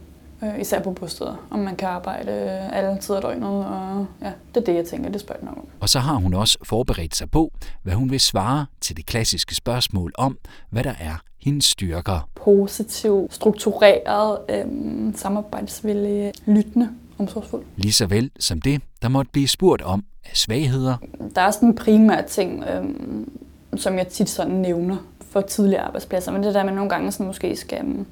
Øh, 0.43 0.61
især 0.61 0.81
på 0.81 0.91
bosteder. 0.91 1.47
Om 1.49 1.59
man 1.59 1.75
kan 1.75 1.87
arbejde 1.87 2.31
alle 2.73 2.97
tider 3.01 3.15
af 3.15 3.21
døgnet. 3.21 3.65
Og 3.65 4.05
ja, 4.21 4.31
det 4.55 4.61
er 4.61 4.65
det, 4.65 4.75
jeg 4.75 4.85
tænker, 4.85 5.09
det 5.09 5.21
spørger 5.21 5.39
de 5.39 5.45
nok 5.45 5.57
om. 5.57 5.65
Og 5.79 5.89
så 5.89 5.99
har 5.99 6.15
hun 6.15 6.33
også 6.33 6.57
forberedt 6.63 7.15
sig 7.15 7.31
på, 7.31 7.51
hvad 7.83 7.93
hun 7.93 8.11
vil 8.11 8.19
svare 8.19 8.65
til 8.81 8.97
det 8.97 9.05
klassiske 9.05 9.55
spørgsmål 9.55 10.11
om, 10.17 10.37
hvad 10.69 10.83
der 10.83 10.93
er 10.99 11.15
hendes 11.41 11.65
styrker. 11.65 12.29
Positiv, 12.35 13.27
struktureret, 13.31 14.39
øhm, 14.49 15.13
samarbejdsvillig, 15.15 16.33
lyttende, 16.45 16.89
omsorgsfuld. 17.19 17.63
Lige 17.75 17.93
så 17.93 18.05
vel 18.05 18.31
som 18.39 18.61
det, 18.61 18.81
der 19.01 19.07
måtte 19.07 19.31
blive 19.31 19.47
spurgt 19.47 19.81
om 19.81 20.03
af 20.25 20.31
svagheder. 20.37 20.97
Der 21.35 21.41
er 21.41 21.51
sådan 21.51 21.69
en 21.69 21.75
primær 21.75 22.21
ting, 22.21 22.63
øhm, 22.63 23.29
som 23.75 23.97
jeg 23.97 24.07
tit 24.07 24.29
sådan 24.29 24.55
nævner 24.55 24.97
for 25.31 25.41
tidligere 25.41 25.83
arbejdspladser, 25.83 26.31
men 26.31 26.43
det 26.43 26.53
der 26.53 26.63
med 26.63 26.73
nogle 26.73 26.89
gange 26.89 27.11
sådan 27.11 27.25
måske 27.25 27.55
skal, 27.55 27.79
øhm, 27.79 28.05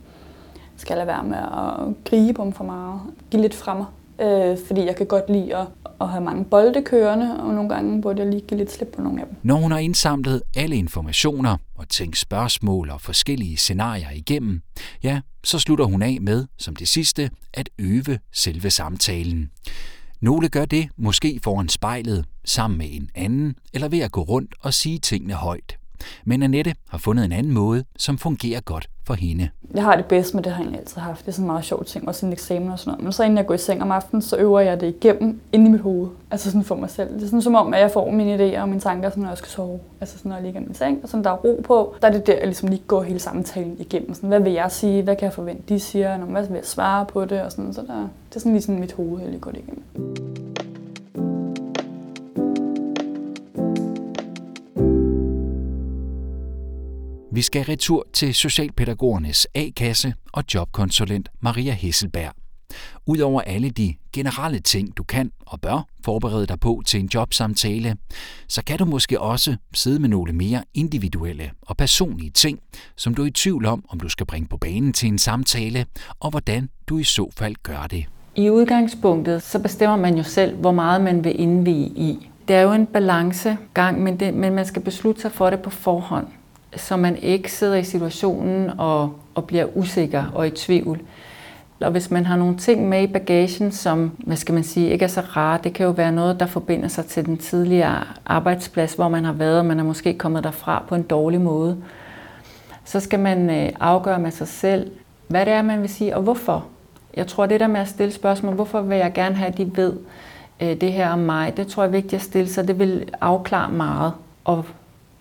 skal 0.78 0.96
lade 0.98 1.08
være 1.08 1.24
med 1.24 1.38
at 1.38 2.04
gribe 2.06 2.40
om 2.40 2.54
for 2.54 2.64
meget. 2.64 3.02
Give 3.32 3.42
lidt 3.42 3.56
fra 3.56 3.74
mig, 3.74 3.86
øh, 4.22 4.58
fordi 4.68 4.86
jeg 4.86 4.96
kan 4.96 5.06
godt 5.06 5.30
lide 5.30 5.56
at, 5.56 5.68
at 6.02 6.10
have 6.10 6.24
mange 6.24 6.46
bolde 6.46 6.82
kørende, 6.82 7.40
og 7.40 7.54
nogle 7.54 7.70
gange 7.70 8.02
burde 8.02 8.22
jeg 8.22 8.30
lige 8.30 8.42
give 8.42 8.58
lidt 8.58 8.72
slip 8.72 8.88
på 8.96 9.02
nogle 9.02 9.22
af 9.22 9.28
dem. 9.28 9.36
Når 9.44 9.56
hun 9.56 9.72
har 9.72 9.80
indsamlet 9.80 10.42
alle 10.56 10.76
informationer 10.76 11.58
og 11.76 11.90
tænke 11.90 12.20
spørgsmål 12.20 12.90
og 12.90 13.02
forskellige 13.02 13.58
scenarier 13.58 14.12
igennem, 14.12 14.62
ja, 15.04 15.22
så 15.44 15.60
slutter 15.60 15.86
hun 15.86 16.02
af 16.02 16.18
med, 16.22 16.46
som 16.58 16.76
det 16.76 16.88
sidste, 16.88 17.32
at 17.54 17.70
øve 17.80 18.20
selve 18.32 18.70
samtalen. 18.70 19.52
Nogle 20.22 20.50
gør 20.50 20.66
det 20.66 20.90
måske 20.98 21.40
foran 21.44 21.70
spejlet, 21.70 22.26
sammen 22.46 22.78
med 22.78 22.88
en 22.92 23.10
anden, 23.16 23.56
eller 23.74 23.88
ved 23.88 24.00
at 24.00 24.12
gå 24.12 24.22
rundt 24.22 24.56
og 24.60 24.74
sige 24.74 25.00
tingene 25.00 25.34
højt. 25.34 25.78
Men 26.26 26.44
Annette 26.44 26.76
har 26.90 26.98
fundet 26.98 27.26
en 27.26 27.32
anden 27.32 27.54
måde, 27.54 27.86
som 27.98 28.18
fungerer 28.18 28.62
godt 28.62 28.90
for 29.06 29.14
hende. 29.14 29.50
Jeg 29.74 29.84
har 29.84 29.96
det 29.96 30.06
bedst 30.06 30.36
med 30.36 30.44
det, 30.44 30.52
har 30.52 30.64
jeg 30.64 30.74
altid 30.74 31.02
haft. 31.02 31.22
Det 31.22 31.28
er 31.28 31.32
sådan 31.32 31.44
en 31.44 31.48
meget 31.48 31.66
sjov 31.66 31.86
ting, 31.86 32.08
også 32.08 32.26
en 32.26 32.34
eksamen 32.34 32.72
og 32.72 32.80
sådan 32.80 32.92
noget. 32.92 33.04
Men 33.04 33.14
så 33.14 33.24
inden 33.24 33.38
jeg 33.38 33.46
går 33.46 33.54
i 33.54 33.58
seng 33.58 33.82
om 33.82 33.92
aftenen, 33.92 34.22
så 34.22 34.38
øver 34.38 34.60
jeg 34.60 34.82
det 34.82 34.88
igennem 34.88 35.40
inde 35.52 35.66
i 35.66 35.70
mit 35.70 35.82
hoved. 35.82 36.08
Altså 36.32 36.52
sådan 36.52 36.64
for 36.64 36.76
mig 36.76 36.90
selv. 36.90 37.14
Det 37.14 37.24
er 37.24 37.26
sådan 37.26 37.42
som 37.42 37.56
om, 37.56 37.74
at 37.74 37.80
jeg 37.80 37.92
får 37.92 38.12
mine 38.12 38.36
idéer 38.36 38.62
og 38.62 38.70
mine 38.70 38.82
tanker, 38.82 39.10
sådan, 39.10 39.24
når 39.24 39.30
jeg 39.30 39.38
skal 39.38 39.50
sove. 39.50 39.80
Altså 40.02 40.18
sådan, 40.18 40.30
når 40.30 40.36
jeg 40.36 40.44
ligger 40.44 40.62
i 40.62 40.64
min 40.64 40.74
seng, 40.74 41.00
og 41.04 41.10
sådan, 41.10 41.24
der 41.24 41.30
er 41.30 41.36
ro 41.36 41.62
på. 41.64 41.96
Der 42.02 42.08
er 42.08 42.12
det 42.12 42.28
der, 42.28 42.34
jeg 42.34 42.46
ligesom 42.46 42.70
lige 42.70 42.82
går 42.88 43.02
hele 43.02 43.20
samtalen 43.20 43.76
igennem. 43.80 44.14
Sådan, 44.14 44.30
hvad 44.30 44.40
vil 44.40 44.54
jeg 44.54 44.72
sige? 44.72 45.04
Hvad 45.04 45.16
kan 45.16 45.26
jeg 45.26 45.34
forvente, 45.34 45.64
de 45.70 45.80
siger? 45.80 46.18
Hvad 46.18 46.48
vil 46.48 46.56
jeg 46.56 46.66
svare 46.66 47.06
på 47.06 47.26
det? 47.26 47.42
Og 47.42 47.52
sådan, 47.52 47.74
så 47.74 47.82
der, 47.82 48.10
det 48.30 48.36
er 48.36 48.40
sådan 48.40 48.52
lige 48.52 48.62
sådan 48.62 48.80
mit 48.80 48.94
hoved, 48.94 49.22
jeg 49.22 49.30
lige 49.30 49.40
går 49.40 49.52
det 49.52 49.60
igennem. 49.60 50.65
Vi 57.36 57.42
skal 57.42 57.66
retur 57.66 58.08
til 58.14 58.34
Socialpædagogernes 58.34 59.48
A-kasse 59.56 60.14
og 60.34 60.44
jobkonsulent 60.54 61.30
Maria 61.40 61.74
Hesselberg. 61.74 62.34
Udover 63.06 63.42
alle 63.42 63.70
de 63.70 63.96
generelle 64.14 64.60
ting, 64.60 64.98
du 64.98 65.04
kan 65.04 65.32
og 65.46 65.62
bør 65.62 65.88
forberede 66.06 66.48
dig 66.48 66.60
på 66.60 66.82
til 66.86 67.00
en 67.00 67.10
jobsamtale, 67.14 67.98
så 68.48 68.64
kan 68.64 68.78
du 68.78 68.86
måske 68.86 69.22
også 69.22 69.56
sidde 69.74 70.00
med 70.00 70.10
nogle 70.10 70.34
mere 70.34 70.64
individuelle 70.74 71.52
og 71.62 71.78
personlige 71.78 72.30
ting, 72.30 72.60
som 72.96 73.16
du 73.16 73.22
er 73.22 73.28
i 73.28 73.32
tvivl 73.32 73.66
om, 73.66 73.86
om 73.90 74.00
du 74.00 74.10
skal 74.10 74.26
bringe 74.26 74.48
på 74.48 74.58
banen 74.58 74.94
til 74.94 75.08
en 75.10 75.18
samtale, 75.18 75.86
og 76.20 76.30
hvordan 76.30 76.70
du 76.88 76.98
i 76.98 77.04
så 77.04 77.32
fald 77.38 77.56
gør 77.64 77.88
det. 77.88 78.06
I 78.36 78.50
udgangspunktet, 78.50 79.44
så 79.44 79.60
bestemmer 79.60 79.98
man 79.98 80.18
jo 80.18 80.24
selv, 80.24 80.56
hvor 80.56 80.72
meget 80.72 81.02
man 81.02 81.24
vil 81.24 81.40
indvige 81.40 81.88
i. 81.88 82.30
Det 82.48 82.56
er 82.56 82.62
jo 82.62 82.74
en 82.74 82.86
balancegang, 82.86 84.04
men, 84.04 84.20
det, 84.20 84.34
men 84.34 84.54
man 84.54 84.66
skal 84.66 84.82
beslutte 84.82 85.22
sig 85.22 85.32
for 85.32 85.50
det 85.50 85.60
på 85.60 85.70
forhånd, 85.70 86.28
så 86.76 86.98
man 86.98 87.16
ikke 87.18 87.52
sidder 87.52 87.76
i 87.76 87.84
situationen 87.84 88.72
og, 88.78 89.14
og 89.36 89.44
bliver 89.44 89.78
usikker 89.78 90.24
og 90.34 90.48
i 90.48 90.50
tvivl. 90.50 91.00
Og 91.82 91.92
hvis 91.92 92.12
man 92.12 92.26
har 92.26 92.38
nogle 92.38 92.58
ting 92.58 92.90
med 92.90 93.04
i 93.04 93.08
bagagen, 93.08 93.72
som 93.72 94.12
hvad 94.18 94.38
skal 94.38 94.54
man 94.54 94.64
sige, 94.64 94.90
ikke 94.90 95.06
er 95.06 95.10
så 95.10 95.22
rare, 95.22 95.60
det 95.64 95.74
kan 95.74 95.86
jo 95.86 95.92
være 95.92 96.12
noget, 96.12 96.40
der 96.40 96.46
forbinder 96.46 96.88
sig 96.88 97.06
til 97.06 97.26
den 97.26 97.38
tidligere 97.38 98.04
arbejdsplads, 98.26 98.94
hvor 98.94 99.10
man 99.10 99.26
har 99.26 99.34
været, 99.34 99.60
og 99.60 99.66
man 99.66 99.80
er 99.80 99.84
måske 99.84 100.14
kommet 100.14 100.44
derfra 100.44 100.84
på 100.88 100.96
en 100.96 101.04
dårlig 101.04 101.42
måde. 101.42 101.78
Så 102.86 103.00
skal 103.00 103.20
man 103.20 103.50
øh, 103.50 103.72
afgøre 103.80 104.20
med 104.20 104.32
sig 104.32 104.48
selv, 104.48 104.92
hvad 105.28 105.46
det 105.46 105.54
er, 105.54 105.62
man 105.62 105.82
vil 105.82 105.90
sige, 105.90 106.16
og 106.16 106.22
hvorfor. 106.22 106.66
Jeg 107.16 107.28
tror, 107.28 107.46
det 107.46 107.60
der 107.60 107.68
med 107.68 107.80
at 107.80 107.88
stille 107.88 108.14
spørgsmål, 108.14 108.54
hvorfor 108.54 108.82
vil 108.82 108.98
jeg 108.98 109.14
gerne 109.14 109.36
have, 109.36 109.48
at 109.48 109.58
de 109.58 109.78
ved 109.78 109.94
øh, 110.60 110.82
det 110.82 110.94
her 110.94 111.10
om 111.10 111.20
mig, 111.20 111.58
det 111.58 111.68
tror 111.68 111.84
jeg 111.84 111.88
er 111.88 111.92
vigtigt 111.92 112.14
at 112.14 112.22
stille 112.22 112.50
sig. 112.50 112.68
Det 112.68 112.80
vil 112.80 113.10
afklare 113.22 113.72
meget. 113.72 114.14
Og 114.46 114.66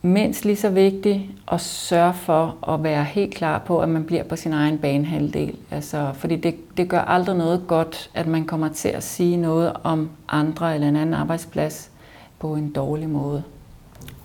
mindst 0.05 0.45
lige 0.45 0.57
så 0.57 0.69
vigtigt 0.69 1.21
at 1.53 1.61
sørge 1.61 2.15
for 2.15 2.73
at 2.73 2.83
være 2.83 3.05
helt 3.05 3.35
klar 3.35 3.59
på, 3.59 3.81
at 3.81 3.89
man 3.89 4.05
bliver 4.05 4.23
på 4.23 4.37
sin 4.37 4.53
egen 4.53 4.79
banehalvdel. 4.79 5.57
Altså, 5.71 6.11
fordi 6.15 6.37
det, 6.37 6.77
det 6.77 6.89
gør 6.89 7.01
aldrig 7.01 7.37
noget 7.37 7.63
godt, 7.67 8.11
at 8.15 8.27
man 8.27 8.45
kommer 8.45 8.69
til 8.69 8.89
at 8.89 9.03
sige 9.03 9.37
noget 9.37 9.73
om 9.83 10.11
andre 10.29 10.75
eller 10.75 10.89
en 10.89 10.97
anden 10.97 11.15
arbejdsplads 11.15 11.91
på 12.39 12.55
en 12.55 12.71
dårlig 12.71 13.09
måde. 13.09 13.43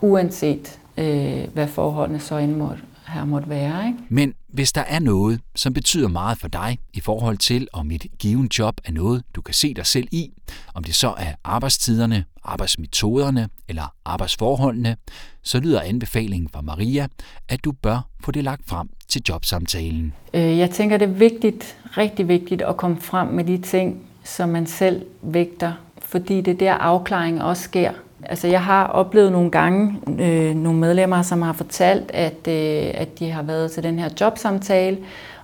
Uanset 0.01 0.79
øh, 0.97 1.47
hvad 1.53 1.67
forholdene 1.67 2.19
så 2.19 2.37
end 2.37 2.55
måtte, 2.55 2.81
her 3.09 3.25
måtte 3.25 3.49
være. 3.49 3.87
Ikke? 3.87 3.99
Men 4.09 4.33
hvis 4.47 4.71
der 4.71 4.81
er 4.81 4.99
noget, 4.99 5.41
som 5.55 5.73
betyder 5.73 6.07
meget 6.07 6.37
for 6.37 6.47
dig 6.47 6.79
i 6.93 6.99
forhold 6.99 7.37
til, 7.37 7.67
om 7.73 7.91
et 7.91 8.05
given 8.19 8.49
job 8.59 8.81
er 8.85 8.91
noget, 8.91 9.23
du 9.35 9.41
kan 9.41 9.53
se 9.53 9.73
dig 9.73 9.85
selv 9.85 10.07
i, 10.11 10.31
om 10.73 10.83
det 10.83 10.95
så 10.95 11.13
er 11.17 11.33
arbejdstiderne, 11.43 12.23
arbejdsmetoderne 12.43 13.49
eller 13.67 13.93
arbejdsforholdene, 14.05 14.95
så 15.43 15.59
lyder 15.59 15.81
anbefalingen 15.81 16.49
fra 16.49 16.61
Maria, 16.61 17.07
at 17.49 17.63
du 17.63 17.71
bør 17.71 18.07
få 18.23 18.31
det 18.31 18.43
lagt 18.43 18.61
frem 18.67 18.89
til 19.07 19.21
jobsamtalen. 19.29 20.13
Øh, 20.33 20.57
jeg 20.57 20.71
tænker, 20.71 20.97
det 20.97 21.09
er 21.09 21.13
vigtigt, 21.13 21.77
rigtig 21.97 22.27
vigtigt 22.27 22.61
at 22.61 22.77
komme 22.77 22.97
frem 23.01 23.27
med 23.27 23.43
de 23.43 23.57
ting, 23.57 24.01
som 24.23 24.49
man 24.49 24.67
selv 24.67 25.05
vægter, 25.21 25.73
fordi 26.01 26.41
det 26.41 26.51
er 26.51 26.57
der 26.57 26.73
afklaring 26.73 27.43
også 27.43 27.63
sker. 27.63 27.93
Altså, 28.25 28.47
jeg 28.47 28.63
har 28.63 28.85
oplevet 28.87 29.31
nogle 29.31 29.51
gange 29.51 29.95
øh, 30.19 30.55
nogle 30.55 30.79
medlemmer, 30.79 31.21
som 31.21 31.41
har 31.41 31.53
fortalt, 31.53 32.11
at, 32.13 32.47
øh, 32.47 32.91
at 32.93 33.19
de 33.19 33.31
har 33.31 33.41
været 33.41 33.71
til 33.71 33.83
den 33.83 33.99
her 33.99 34.09
jobsamtale, 34.21 34.97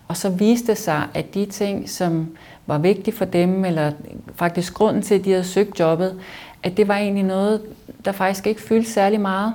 og 0.07 0.17
så 0.17 0.29
viste 0.29 0.67
det 0.67 0.77
sig, 0.77 1.03
at 1.13 1.33
de 1.33 1.45
ting, 1.45 1.89
som 1.89 2.27
var 2.65 2.77
vigtige 2.77 3.15
for 3.15 3.25
dem, 3.25 3.65
eller 3.65 3.91
faktisk 4.35 4.73
grunden 4.73 5.01
til, 5.01 5.15
at 5.15 5.25
de 5.25 5.31
havde 5.31 5.43
søgt 5.43 5.79
jobbet, 5.79 6.19
at 6.63 6.77
det 6.77 6.87
var 6.87 6.97
egentlig 6.97 7.23
noget, 7.23 7.61
der 8.05 8.11
faktisk 8.11 8.47
ikke 8.47 8.61
fyldte 8.61 8.91
særlig 8.91 9.21
meget. 9.21 9.53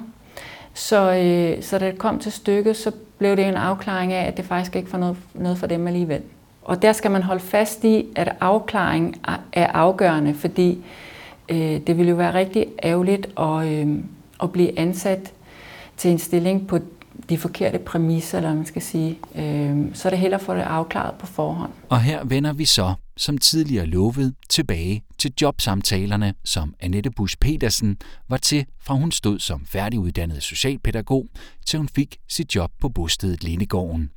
Så, 0.74 1.12
øh, 1.12 1.62
så 1.62 1.78
da 1.78 1.86
det 1.86 1.98
kom 1.98 2.18
til 2.18 2.32
stykket, 2.32 2.76
så 2.76 2.92
blev 3.18 3.36
det 3.36 3.48
en 3.48 3.54
afklaring 3.54 4.12
af, 4.12 4.26
at 4.26 4.36
det 4.36 4.44
faktisk 4.44 4.76
ikke 4.76 4.92
var 4.92 4.98
noget, 4.98 5.16
noget 5.34 5.58
for 5.58 5.66
dem 5.66 5.86
alligevel. 5.86 6.22
Og 6.62 6.82
der 6.82 6.92
skal 6.92 7.10
man 7.10 7.22
holde 7.22 7.40
fast 7.40 7.84
i, 7.84 8.06
at 8.16 8.32
afklaring 8.40 9.20
er 9.52 9.66
afgørende, 9.66 10.34
fordi 10.34 10.84
øh, 11.50 11.80
det 11.87 11.97
ville 11.97 12.11
jo 12.11 12.16
være 12.16 12.35
rigtig 12.35 12.66
ærgerligt 12.83 13.26
at, 13.38 13.66
øh, 13.66 13.88
at 14.42 14.52
blive 14.52 14.78
ansat 14.78 15.33
til 15.97 16.11
en 16.11 16.19
stilling 16.19 16.66
på 16.66 16.78
de 17.28 17.38
forkerte 17.38 17.78
præmisser, 17.78 18.38
eller 18.38 18.54
man 18.54 18.66
skal 18.66 18.83
sige. 18.83 19.19
Øh, 19.35 19.76
så 19.95 20.09
er 20.09 20.11
det 20.11 20.19
hellere 20.19 20.40
at 20.40 20.47
få 20.47 20.54
det 20.54 20.61
afklaret 20.61 21.14
på 21.14 21.26
forhånd. 21.26 21.71
Og 21.88 22.00
her 22.00 22.25
vender 22.25 22.52
vi 22.52 22.64
så, 22.64 22.92
som 23.20 23.38
tidligere 23.38 23.86
lovet, 23.86 24.34
tilbage 24.48 25.02
til 25.18 25.32
jobsamtalerne, 25.42 26.34
som 26.44 26.74
Annette 26.80 27.10
Busch 27.10 27.36
Petersen 27.40 27.96
var 28.28 28.36
til, 28.36 28.66
fra 28.82 28.94
hun 28.94 29.12
stod 29.12 29.38
som 29.38 29.66
færdiguddannet 29.66 30.42
socialpædagog, 30.42 31.26
til 31.66 31.78
hun 31.78 31.88
fik 31.88 32.18
sit 32.28 32.54
job 32.54 32.70
på 32.80 32.88
bostedet 32.88 33.44
Lindegården. 33.44 34.10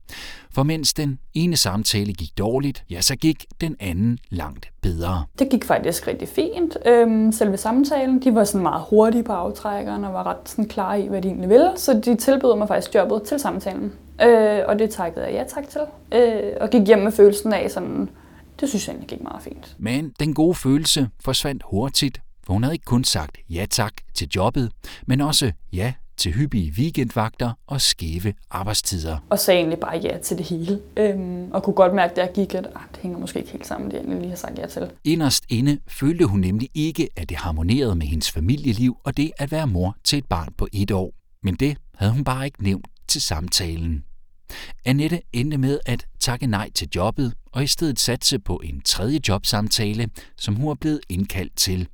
For 0.52 0.64
mens 0.64 0.94
den 0.94 1.20
ene 1.34 1.58
samtale 1.58 2.14
gik 2.14 2.38
dårligt, 2.38 2.84
ja, 2.90 3.02
så 3.02 3.16
gik 3.16 3.46
den 3.62 3.76
anden 3.80 4.18
langt 4.30 4.70
bedre. 4.82 5.24
Det 5.40 5.50
gik 5.50 5.64
faktisk 5.66 6.08
rigtig 6.08 6.28
fint. 6.28 6.78
Øhm, 6.86 7.32
selve 7.32 7.58
samtalen, 7.58 8.22
de 8.24 8.36
var 8.36 8.44
sådan 8.44 8.64
meget 8.64 8.84
hurtige 8.90 9.24
på 9.24 9.34
aftrækkeren 9.34 10.04
og 10.04 10.14
var 10.14 10.24
ret 10.24 10.50
sådan 10.50 10.68
klare 10.68 11.02
i, 11.02 11.08
hvad 11.08 11.22
de 11.22 11.28
egentlig 11.28 11.50
ville. 11.50 11.72
Så 11.76 12.02
de 12.06 12.16
tilbød 12.16 12.58
mig 12.58 12.68
faktisk 12.68 12.96
jobbet 12.96 13.24
til 13.24 13.40
samtalen. 13.40 13.94
Øh, 14.22 14.60
og 14.68 14.80
det 14.80 14.90
takkede 14.90 15.26
jeg 15.26 15.34
ja 15.34 15.44
tak 15.44 15.70
til. 15.70 15.82
Øh, 16.12 16.54
og 16.62 16.70
gik 16.70 16.88
hjem 16.88 17.00
med 17.00 17.12
følelsen 17.12 17.54
af 17.54 17.72
sådan, 17.72 18.10
det 18.64 18.70
synes 18.70 18.88
jeg 18.88 18.94
egentlig 18.94 19.10
gik 19.10 19.24
meget 19.24 19.44
fint. 19.44 19.76
Men 19.80 20.14
den 20.20 20.34
gode 20.34 20.56
følelse 20.56 21.10
forsvandt 21.20 21.64
hurtigt, 21.66 22.22
for 22.46 22.54
hun 22.54 22.64
havde 22.64 22.76
ikke 22.76 22.86
kun 22.86 23.04
sagt 23.04 23.38
ja 23.50 23.66
tak 23.70 23.94
til 24.14 24.30
jobbet, 24.36 24.72
men 25.08 25.22
også 25.22 25.52
ja 25.74 25.94
til 26.18 26.34
hyppige 26.34 26.74
weekendvagter 26.78 27.52
og 27.68 27.82
skæve 27.82 28.34
arbejdstider. 28.50 29.18
Og 29.30 29.40
sagde 29.40 29.60
egentlig 29.60 29.80
bare 29.80 29.98
ja 29.98 30.18
til 30.18 30.38
det 30.38 30.46
hele. 30.46 30.80
Øhm, 30.98 31.52
og 31.52 31.64
kunne 31.64 31.74
godt 31.74 31.94
mærke, 31.94 32.12
at 32.12 32.18
jeg 32.18 32.32
gik, 32.36 32.56
at 32.56 32.68
ah, 32.76 32.82
det 32.92 33.00
hænger 33.02 33.20
måske 33.20 33.40
ikke 33.40 33.52
helt 33.52 33.68
sammen, 33.68 33.92
det 33.92 33.98
jeg 33.98 34.06
lige 34.06 34.30
har 34.30 34.36
sagt 34.36 34.60
ja 34.60 34.68
til. 34.68 34.92
Inderst 35.04 35.44
inde 35.50 35.80
følte 35.88 36.26
hun 36.26 36.40
nemlig 36.40 36.70
ikke, 36.74 37.10
at 37.16 37.30
det 37.30 37.38
harmonerede 37.38 37.96
med 37.96 38.08
hendes 38.08 38.32
familieliv 38.32 38.98
og 39.04 39.18
det 39.18 39.32
at 39.38 39.52
være 39.52 39.68
mor 39.68 39.96
til 40.04 40.18
et 40.18 40.26
barn 40.26 40.54
på 40.58 40.68
et 40.74 40.92
år. 40.92 41.14
Men 41.44 41.56
det 41.56 41.78
havde 41.96 42.12
hun 42.12 42.24
bare 42.24 42.46
ikke 42.46 42.64
nævnt 42.64 42.88
til 43.08 43.22
samtalen. 43.22 44.04
Annette 44.86 45.22
endte 45.34 45.58
med 45.58 45.80
at 45.86 46.06
takke 46.20 46.48
nej 46.48 46.72
til 46.72 46.90
jobbet 46.96 47.34
og 47.52 47.64
i 47.64 47.68
stedet 47.68 48.00
satse 48.00 48.40
på 48.40 48.62
en 48.64 48.82
tredje 48.82 49.20
jobsamtale, 49.28 50.10
som 50.38 50.56
hun 50.56 50.68
var 50.68 50.74
blevet 50.74 51.00
indkaldt 51.10 51.56
til. 51.56 51.88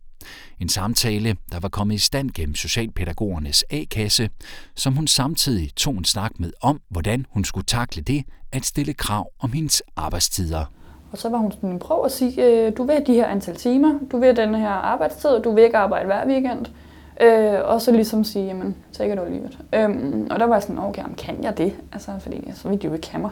En 0.60 0.70
samtale, 0.70 1.38
der 1.52 1.60
var 1.60 1.70
kommet 1.70 1.96
i 1.96 1.98
stand 1.98 2.32
gennem 2.32 2.56
Socialpædagogernes 2.56 3.66
A-kasse, 3.70 4.30
som 4.76 4.96
hun 4.96 5.08
samtidig 5.08 5.76
tog 5.76 5.94
en 5.94 6.06
snak 6.06 6.40
med 6.40 6.52
om, 6.62 6.82
hvordan 6.90 7.26
hun 7.30 7.44
skulle 7.44 7.66
takle 7.66 8.02
det 8.02 8.24
at 8.52 8.66
stille 8.66 8.94
krav 8.94 9.32
om 9.40 9.52
hendes 9.52 9.84
arbejdstider. 9.96 10.66
Og 11.12 11.18
så 11.18 11.30
var 11.30 11.38
hun 11.38 11.52
sådan, 11.52 11.80
prøv 11.80 12.06
at 12.06 12.12
sige, 12.12 12.46
øh, 12.46 12.78
du 12.78 12.84
vil 12.84 13.04
de 13.08 13.14
her 13.14 13.28
antal 13.28 13.56
timer, 13.56 14.00
du 14.12 14.20
vil 14.20 14.36
den 14.36 14.56
her 14.56 14.70
arbejdstid, 14.70 15.42
du 15.44 15.56
vil 15.56 15.64
ikke 15.64 15.78
arbejde 15.78 16.06
hver 16.06 16.28
weekend. 16.28 16.66
Øh, 17.20 17.60
og 17.64 17.82
så 17.82 17.92
ligesom 17.92 18.24
sige, 18.24 18.46
jamen, 18.46 18.76
take 18.94 19.14
it 19.14 19.20
or 19.20 19.26
leave 19.26 19.46
it. 19.46 19.60
Øhm, 19.74 20.28
og 20.32 20.40
der 20.40 20.46
var 20.46 20.56
jeg 20.56 20.64
sådan, 20.64 20.80
okay, 20.80 21.02
jamen, 21.02 21.16
kan 21.16 21.44
jeg 21.44 21.58
det? 21.58 21.74
Altså, 21.94 22.12
fordi 22.20 22.52
så 22.56 22.70
vil 22.70 22.82
de 22.82 22.88
jo 22.88 22.94
ikke 22.94 23.12
have 23.12 23.22
mig. 23.22 23.32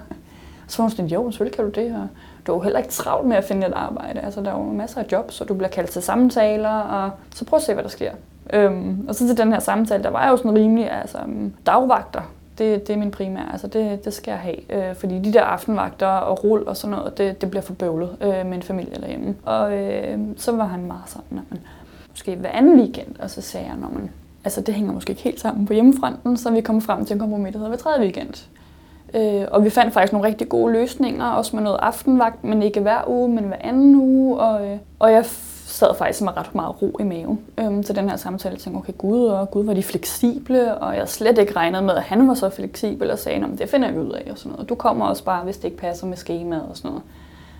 Så 0.67 0.77
var 0.77 0.83
hun 0.83 0.91
sådan, 0.91 1.05
jo, 1.05 1.31
selvfølgelig 1.31 1.55
kan 1.55 1.65
du 1.65 1.71
det. 1.71 1.95
Og 1.95 2.07
du 2.47 2.51
er 2.51 2.55
jo 2.55 2.61
heller 2.61 2.79
ikke 2.79 2.91
travlt 2.91 3.27
med 3.27 3.37
at 3.37 3.43
finde 3.43 3.67
et 3.67 3.73
arbejde. 3.73 4.19
Altså, 4.19 4.41
der 4.41 4.51
er 4.51 4.57
jo 4.57 4.63
masser 4.63 5.01
af 5.01 5.05
jobs, 5.11 5.35
så 5.35 5.43
du 5.43 5.53
bliver 5.53 5.69
kaldt 5.69 5.89
til 5.89 6.01
samtaler, 6.01 6.69
og 6.69 7.11
så 7.35 7.45
prøv 7.45 7.57
at 7.57 7.63
se, 7.63 7.73
hvad 7.73 7.83
der 7.83 7.89
sker. 7.89 8.11
Øhm, 8.53 9.05
og 9.07 9.15
så 9.15 9.27
til 9.27 9.37
den 9.37 9.53
her 9.53 9.59
samtale, 9.59 10.03
der 10.03 10.09
var 10.09 10.23
jeg 10.23 10.31
jo 10.31 10.37
sådan 10.37 10.55
rimelig, 10.55 10.91
altså 10.91 11.17
mm, 11.25 11.53
dagvagter, 11.65 12.21
det, 12.57 12.87
det 12.87 12.93
er 12.93 12.97
min 12.97 13.11
primære, 13.11 13.51
altså 13.51 13.67
det, 13.67 14.05
det 14.05 14.13
skal 14.13 14.31
jeg 14.31 14.39
have. 14.39 14.89
Øh, 14.89 14.95
fordi 14.95 15.19
de 15.19 15.33
der 15.33 15.43
aftenvagter 15.43 16.07
og 16.07 16.43
rul 16.43 16.63
og 16.67 16.77
sådan 16.77 16.97
noget, 16.97 17.17
det, 17.17 17.41
det 17.41 17.49
bliver 17.49 17.63
for 17.63 17.73
bøvlet 17.73 18.17
øh, 18.21 18.45
med 18.45 18.53
en 18.53 18.61
familie 18.61 18.95
derhjemme. 19.01 19.35
Og 19.45 19.77
øh, 19.77 20.19
så 20.37 20.51
var 20.51 20.65
han 20.65 20.85
meget 20.85 21.09
sådan, 21.09 21.39
at 21.51 21.57
måske 22.17 22.35
hver 22.35 22.49
anden 22.49 22.79
weekend, 22.79 23.15
og 23.19 23.29
så 23.29 23.41
sagde 23.41 23.65
jeg, 23.65 23.75
når 23.75 23.89
man, 23.93 24.09
altså 24.43 24.61
det 24.61 24.73
hænger 24.73 24.93
måske 24.93 25.11
ikke 25.11 25.21
helt 25.21 25.39
sammen 25.39 25.65
på 25.65 25.73
hjemmefronten, 25.73 26.37
så 26.37 26.51
vi 26.51 26.61
kom 26.61 26.81
frem 26.81 27.05
til 27.05 27.13
en 27.13 27.19
kompromis, 27.19 27.51
der 27.51 27.59
hedder 27.59 27.69
hver 27.69 27.77
tredje 27.77 27.99
weekend. 27.99 28.47
Øh, 29.13 29.45
og 29.51 29.63
vi 29.63 29.69
fandt 29.69 29.93
faktisk 29.93 30.13
nogle 30.13 30.27
rigtig 30.27 30.49
gode 30.49 30.73
løsninger, 30.73 31.25
også 31.25 31.55
med 31.55 31.63
noget 31.63 31.79
aftenvagt, 31.81 32.43
men 32.43 32.63
ikke 32.63 32.79
hver 32.79 33.09
uge, 33.09 33.29
men 33.29 33.43
hver 33.43 33.57
anden 33.61 33.95
uge. 33.95 34.39
Og, 34.39 34.67
øh, 34.67 34.77
og 34.99 35.11
jeg 35.11 35.25
sad 35.65 35.95
faktisk 35.97 36.21
med 36.21 36.37
ret 36.37 36.55
meget 36.55 36.81
ro 36.81 36.97
i 36.99 37.03
maven 37.03 37.39
øhm, 37.57 37.83
til 37.83 37.95
den 37.95 38.09
her 38.09 38.15
samtale. 38.15 38.53
Jeg 38.53 38.59
tænkte, 38.59 38.77
okay, 38.77 38.93
gud, 38.97 39.25
og 39.25 39.51
gud, 39.51 39.65
var 39.65 39.73
de 39.73 39.83
fleksible, 39.83 40.75
og 40.75 40.95
jeg 40.95 41.09
slet 41.09 41.37
ikke 41.37 41.55
regnet 41.55 41.83
med, 41.83 41.95
at 41.95 42.03
han 42.03 42.27
var 42.27 42.33
så 42.33 42.49
fleksibel 42.49 43.11
og 43.11 43.19
sagde, 43.19 43.45
det 43.57 43.69
finder 43.69 43.91
vi 43.91 43.99
ud 43.99 44.11
af, 44.11 44.27
og 44.31 44.37
sådan 44.37 44.51
noget. 44.51 44.69
Du 44.69 44.75
kommer 44.75 45.05
også 45.05 45.23
bare, 45.23 45.43
hvis 45.43 45.57
det 45.57 45.65
ikke 45.65 45.77
passer 45.77 46.07
med 46.07 46.17
skemaet 46.17 46.65
og 46.69 46.77
sådan 46.77 46.89
noget. 46.89 47.03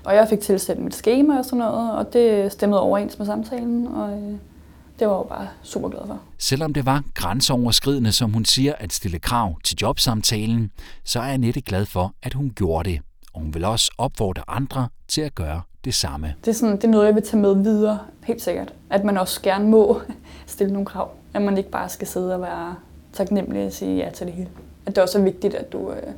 Og 0.08 0.16
jeg 0.16 0.28
fik 0.30 0.40
tilsendt 0.40 0.84
mit 0.84 0.96
schema 0.96 1.38
og 1.38 1.46
sådan 1.46 1.58
noget, 1.58 1.92
og 1.92 2.14
det 2.14 2.52
stemmede 2.52 2.82
overens 2.82 3.18
med 3.18 3.26
samtalen, 3.26 3.88
og 3.88 4.12
øh, 4.12 4.34
det 5.00 5.08
var 5.08 5.18
jeg 5.18 5.26
bare 5.30 5.48
super 5.64 5.90
glad 5.90 6.02
for. 6.08 6.20
Selvom 6.38 6.74
det 6.74 6.86
var 6.86 7.04
grænseoverskridende, 7.14 8.12
som 8.12 8.34
hun 8.34 8.46
siger, 8.46 8.74
at 8.78 8.94
stille 8.94 9.20
krav 9.20 9.56
til 9.64 9.78
jobsamtalen, 9.82 10.72
så 11.04 11.20
er 11.20 11.24
Annette 11.24 11.62
glad 11.62 11.86
for, 11.86 12.14
at 12.24 12.34
hun 12.34 12.54
gjorde 12.56 12.90
det. 12.90 13.00
Og 13.34 13.42
hun 13.42 13.54
vil 13.54 13.66
også 13.66 13.92
opfordre 13.98 14.44
andre 14.48 14.88
til 15.08 15.22
at 15.22 15.36
gøre 15.36 15.62
det 15.86 15.94
samme. 15.94 16.34
Det 16.46 16.52
er, 16.52 16.56
sådan, 16.56 16.76
det 16.76 16.84
er 16.84 16.88
noget, 16.88 17.06
jeg 17.06 17.16
vil 17.16 17.24
tage 17.24 17.42
med 17.42 17.56
videre, 17.64 18.00
helt 18.24 18.42
sikkert. 18.42 18.74
At 18.90 19.04
man 19.04 19.18
også 19.18 19.42
gerne 19.42 19.70
må 19.70 20.02
stille 20.46 20.74
nogle 20.74 20.86
krav. 20.86 21.12
At 21.34 21.42
man 21.42 21.58
ikke 21.58 21.70
bare 21.70 21.90
skal 21.90 22.08
sidde 22.08 22.36
og 22.36 22.42
være 22.42 22.76
taknemmelig 23.14 23.66
og 23.66 23.72
sige 23.72 23.98
ja 23.98 24.10
til 24.10 24.28
det 24.28 24.36
hele. 24.36 24.50
At 24.86 24.96
det 24.96 25.04
også 25.04 25.20
er 25.20 25.24
vigtigt, 25.24 25.56
at 25.56 25.72
du, 25.72 25.92
øh, 25.92 26.14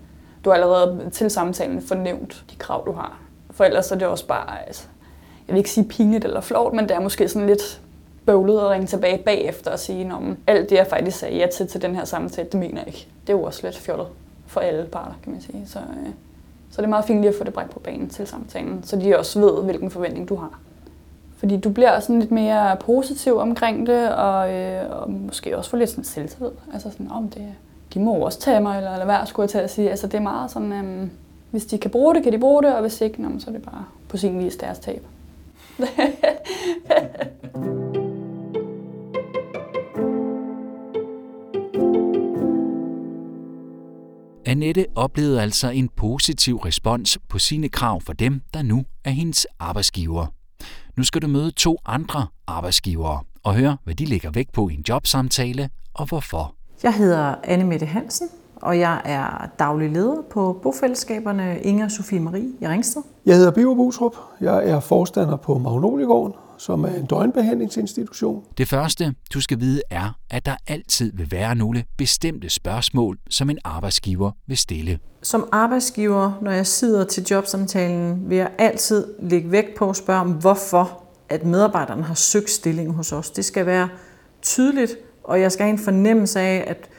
du 0.46 0.52
allerede 0.52 1.10
til 1.12 1.30
samtalen 1.30 1.82
får 1.82 1.96
nævnt 1.96 2.44
de 2.52 2.56
krav, 2.56 2.86
du 2.86 2.92
har. 2.92 3.29
For 3.60 3.66
ellers 3.66 3.92
er 3.92 3.96
det 3.96 4.08
også 4.08 4.28
bare, 4.28 4.68
altså, 4.68 4.88
jeg 5.48 5.54
vil 5.54 5.58
ikke 5.58 5.72
sige 5.72 5.88
pinligt 5.88 6.26
eller 6.26 6.42
flot, 6.42 6.74
men 6.74 6.90
det 6.90 6.96
er 6.96 7.00
måske 7.00 7.28
sådan 7.28 7.48
lidt 7.48 7.82
bøvlet 8.26 8.60
at 8.60 8.70
ringe 8.70 8.88
tilbage 8.88 9.18
bagefter 9.18 9.72
og 9.72 9.80
sige, 9.80 10.14
om 10.14 10.38
alt 10.48 10.70
det, 10.70 10.76
jeg 10.76 10.88
faktisk 10.88 11.18
sagde 11.18 11.38
ja 11.38 11.48
til 11.48 11.68
til 11.68 11.82
den 11.82 11.96
her 11.96 12.06
samtale, 12.06 12.50
det 12.52 12.60
mener 12.60 12.78
jeg 12.78 12.88
ikke. 12.88 13.08
Det 13.22 13.34
er 13.34 13.38
jo 13.38 13.44
også 13.44 13.60
lidt 13.64 13.78
fjollet 13.78 14.08
for 14.48 14.60
alle 14.60 14.86
parter, 14.86 15.14
kan 15.24 15.32
man 15.32 15.42
sige. 15.42 15.64
Så, 15.68 15.80
øh, 15.80 16.10
så 16.72 16.82
det 16.82 16.84
er 16.84 16.90
meget 16.90 17.06
fint 17.06 17.22
lige 17.22 17.30
at 17.30 17.36
få 17.38 17.44
det 17.44 17.54
bragt 17.54 17.72
på 17.72 17.80
banen 17.80 18.10
til 18.10 18.28
samtalen, 18.28 18.84
så 18.84 18.96
de 18.96 19.18
også 19.18 19.40
ved, 19.40 19.64
hvilken 19.64 19.92
forventning 19.92 20.30
du 20.30 20.36
har. 20.36 20.60
Fordi 21.38 21.58
du 21.58 21.70
bliver 21.70 22.00
sådan 22.00 22.20
lidt 22.20 22.32
mere 22.32 22.78
positiv 22.78 23.38
omkring 23.38 23.88
det, 23.88 24.14
og, 24.14 24.54
øh, 24.54 25.02
og 25.02 25.12
måske 25.12 25.58
også 25.58 25.70
få 25.70 25.78
lidt 25.78 25.90
sådan 25.90 26.04
selvtillid. 26.04 26.52
Altså 26.74 26.92
sådan, 26.92 27.12
om 27.12 27.30
det, 27.30 27.48
de 27.94 28.00
må 28.00 28.14
også 28.14 28.40
tage 28.40 28.60
mig, 28.60 28.78
eller, 28.78 28.92
eller 28.92 29.06
hvad 29.06 29.18
skulle 29.26 29.44
jeg 29.44 29.50
til 29.50 29.58
at 29.58 29.72
sige. 29.72 29.90
Altså 29.90 30.08
det 30.08 30.18
er 30.18 30.22
meget 30.22 30.52
sådan, 30.52 30.72
øh, 30.72 31.08
hvis 31.52 31.66
de 31.66 31.78
kan 31.78 31.92
bruge 31.92 32.16
det, 32.16 32.24
kan 32.24 32.34
de 32.34 32.40
bruge 32.40 32.64
det, 32.64 32.76
og 32.76 32.82
hvis 32.82 33.02
ikke, 33.02 33.28
så 33.40 33.50
er 33.50 33.52
det 33.52 33.62
bare 33.62 33.86
på 34.10 34.18
sin 34.18 34.40
vis 34.40 34.56
deres 34.56 34.80
tab. 34.80 35.06
Annette 44.46 44.86
oplevede 44.96 45.42
altså 45.42 45.70
en 45.70 45.90
positiv 45.90 46.58
respons 46.58 47.18
på 47.30 47.40
sine 47.40 47.70
krav 47.70 48.02
for 48.02 48.14
dem, 48.14 48.42
der 48.54 48.62
nu 48.62 48.86
er 49.06 49.10
hendes 49.10 49.48
arbejdsgiver. 49.60 50.26
Nu 50.98 51.04
skal 51.04 51.22
du 51.22 51.28
møde 51.28 51.52
to 51.52 51.78
andre 51.86 52.28
arbejdsgivere 52.48 53.24
og 53.44 53.56
høre, 53.56 53.78
hvad 53.84 53.96
de 53.96 54.06
lægger 54.06 54.32
vægt 54.32 54.52
på 54.52 54.70
i 54.70 54.74
en 54.74 54.86
jobsamtale 54.90 55.70
og 55.94 56.06
hvorfor. 56.06 56.56
Jeg 56.84 56.94
hedder 56.94 57.36
Anne 57.44 57.64
Mette 57.64 57.86
Hansen, 57.86 58.28
og 58.62 58.80
jeg 58.80 59.02
er 59.06 59.50
daglig 59.60 59.92
leder 59.92 60.22
på 60.30 60.60
bofællesskaberne 60.64 61.60
Inger 61.62 61.88
Sofie 61.88 62.20
Marie 62.20 62.50
i 62.62 62.68
Ringsted. 62.68 63.02
Jeg 63.26 63.36
hedder 63.36 63.52
Biver 63.52 63.76
Busrup. 63.76 64.16
Jeg 64.42 64.70
er 64.70 64.80
forstander 64.80 65.36
på 65.36 65.58
Magnoliegården, 65.58 66.34
som 66.58 66.84
er 66.84 66.90
en 66.90 67.06
døgnbehandlingsinstitution. 67.06 68.44
Det 68.58 68.68
første, 68.68 69.14
du 69.34 69.42
skal 69.42 69.60
vide, 69.60 69.82
er, 69.90 70.18
at 70.30 70.46
der 70.46 70.56
altid 70.68 71.12
vil 71.14 71.32
være 71.32 71.56
nogle 71.56 71.84
bestemte 71.98 72.50
spørgsmål, 72.50 73.18
som 73.30 73.50
en 73.50 73.58
arbejdsgiver 73.64 74.32
vil 74.48 74.58
stille. 74.58 75.00
Som 75.22 75.50
arbejdsgiver, 75.52 76.32
når 76.42 76.52
jeg 76.52 76.68
sidder 76.68 77.04
til 77.04 77.24
jobsamtalen, 77.32 78.30
vil 78.30 78.38
jeg 78.38 78.52
altid 78.58 79.08
lægge 79.20 79.52
vægt 79.52 79.78
på 79.78 79.90
at 79.90 79.96
spørge 79.96 80.20
om, 80.20 80.32
hvorfor 80.32 81.04
at 81.30 81.46
medarbejderne 81.46 82.04
har 82.04 82.14
søgt 82.14 82.50
stilling 82.50 82.94
hos 82.94 83.12
os. 83.12 83.32
Det 83.32 83.46
skal 83.46 83.66
være 83.66 83.90
tydeligt, 84.42 84.92
og 85.24 85.42
jeg 85.42 85.52
skal 85.52 85.64
have 85.64 85.74
en 85.74 85.80
fornemmelse 85.80 86.40
af, 86.40 86.64
at, 86.68 86.90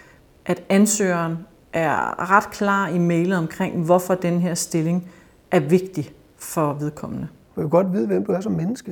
at 0.47 0.63
ansøgeren 0.69 1.39
er 1.73 2.31
ret 2.31 2.51
klar 2.51 2.89
i 2.89 2.99
mailet 2.99 3.39
omkring, 3.39 3.85
hvorfor 3.85 4.15
den 4.15 4.41
her 4.41 4.55
stilling 4.55 5.11
er 5.51 5.61
vigtig 5.61 6.13
for 6.37 6.73
vedkommende. 6.73 7.29
Jeg 7.57 7.65
vil 7.65 7.71
godt 7.71 7.93
vide, 7.93 8.07
hvem 8.07 8.25
du 8.25 8.33
er 8.33 8.41
som 8.41 8.53
menneske. 8.53 8.91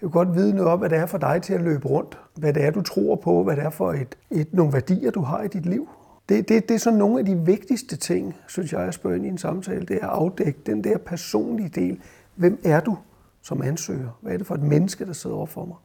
Jeg 0.00 0.06
vil 0.06 0.10
godt 0.10 0.34
vide 0.34 0.54
noget 0.54 0.72
om, 0.72 0.78
hvad 0.78 0.90
det 0.90 0.98
er 0.98 1.06
for 1.06 1.18
dig 1.18 1.42
til 1.42 1.54
at 1.54 1.60
løbe 1.60 1.88
rundt. 1.88 2.18
Hvad 2.34 2.52
det 2.52 2.64
er, 2.64 2.70
du 2.70 2.82
tror 2.82 3.16
på. 3.16 3.44
Hvad 3.44 3.56
det 3.56 3.64
er 3.64 3.70
for 3.70 3.92
et, 3.92 4.16
et, 4.30 4.54
nogle 4.54 4.72
værdier, 4.72 5.10
du 5.10 5.20
har 5.20 5.42
i 5.42 5.48
dit 5.48 5.66
liv. 5.66 5.88
Det, 6.28 6.48
det, 6.48 6.68
det 6.68 6.74
er 6.74 6.78
sådan 6.78 6.98
nogle 6.98 7.18
af 7.18 7.24
de 7.24 7.38
vigtigste 7.38 7.96
ting, 7.96 8.36
synes 8.46 8.72
jeg, 8.72 8.80
at 8.80 8.94
spørge 8.94 9.16
ind 9.16 9.26
i 9.26 9.28
en 9.28 9.38
samtale. 9.38 9.80
Det 9.80 9.98
er 10.02 10.06
at 10.06 10.12
afdække 10.12 10.60
den 10.66 10.84
der 10.84 10.98
personlige 10.98 11.68
del. 11.68 12.00
Hvem 12.34 12.60
er 12.64 12.80
du 12.80 12.96
som 13.42 13.62
ansøger? 13.62 14.18
Hvad 14.20 14.32
er 14.32 14.36
det 14.36 14.46
for 14.46 14.54
et 14.54 14.62
menneske, 14.62 15.06
der 15.06 15.12
sidder 15.12 15.36
over 15.36 15.46
for 15.46 15.64
mig? 15.64 15.76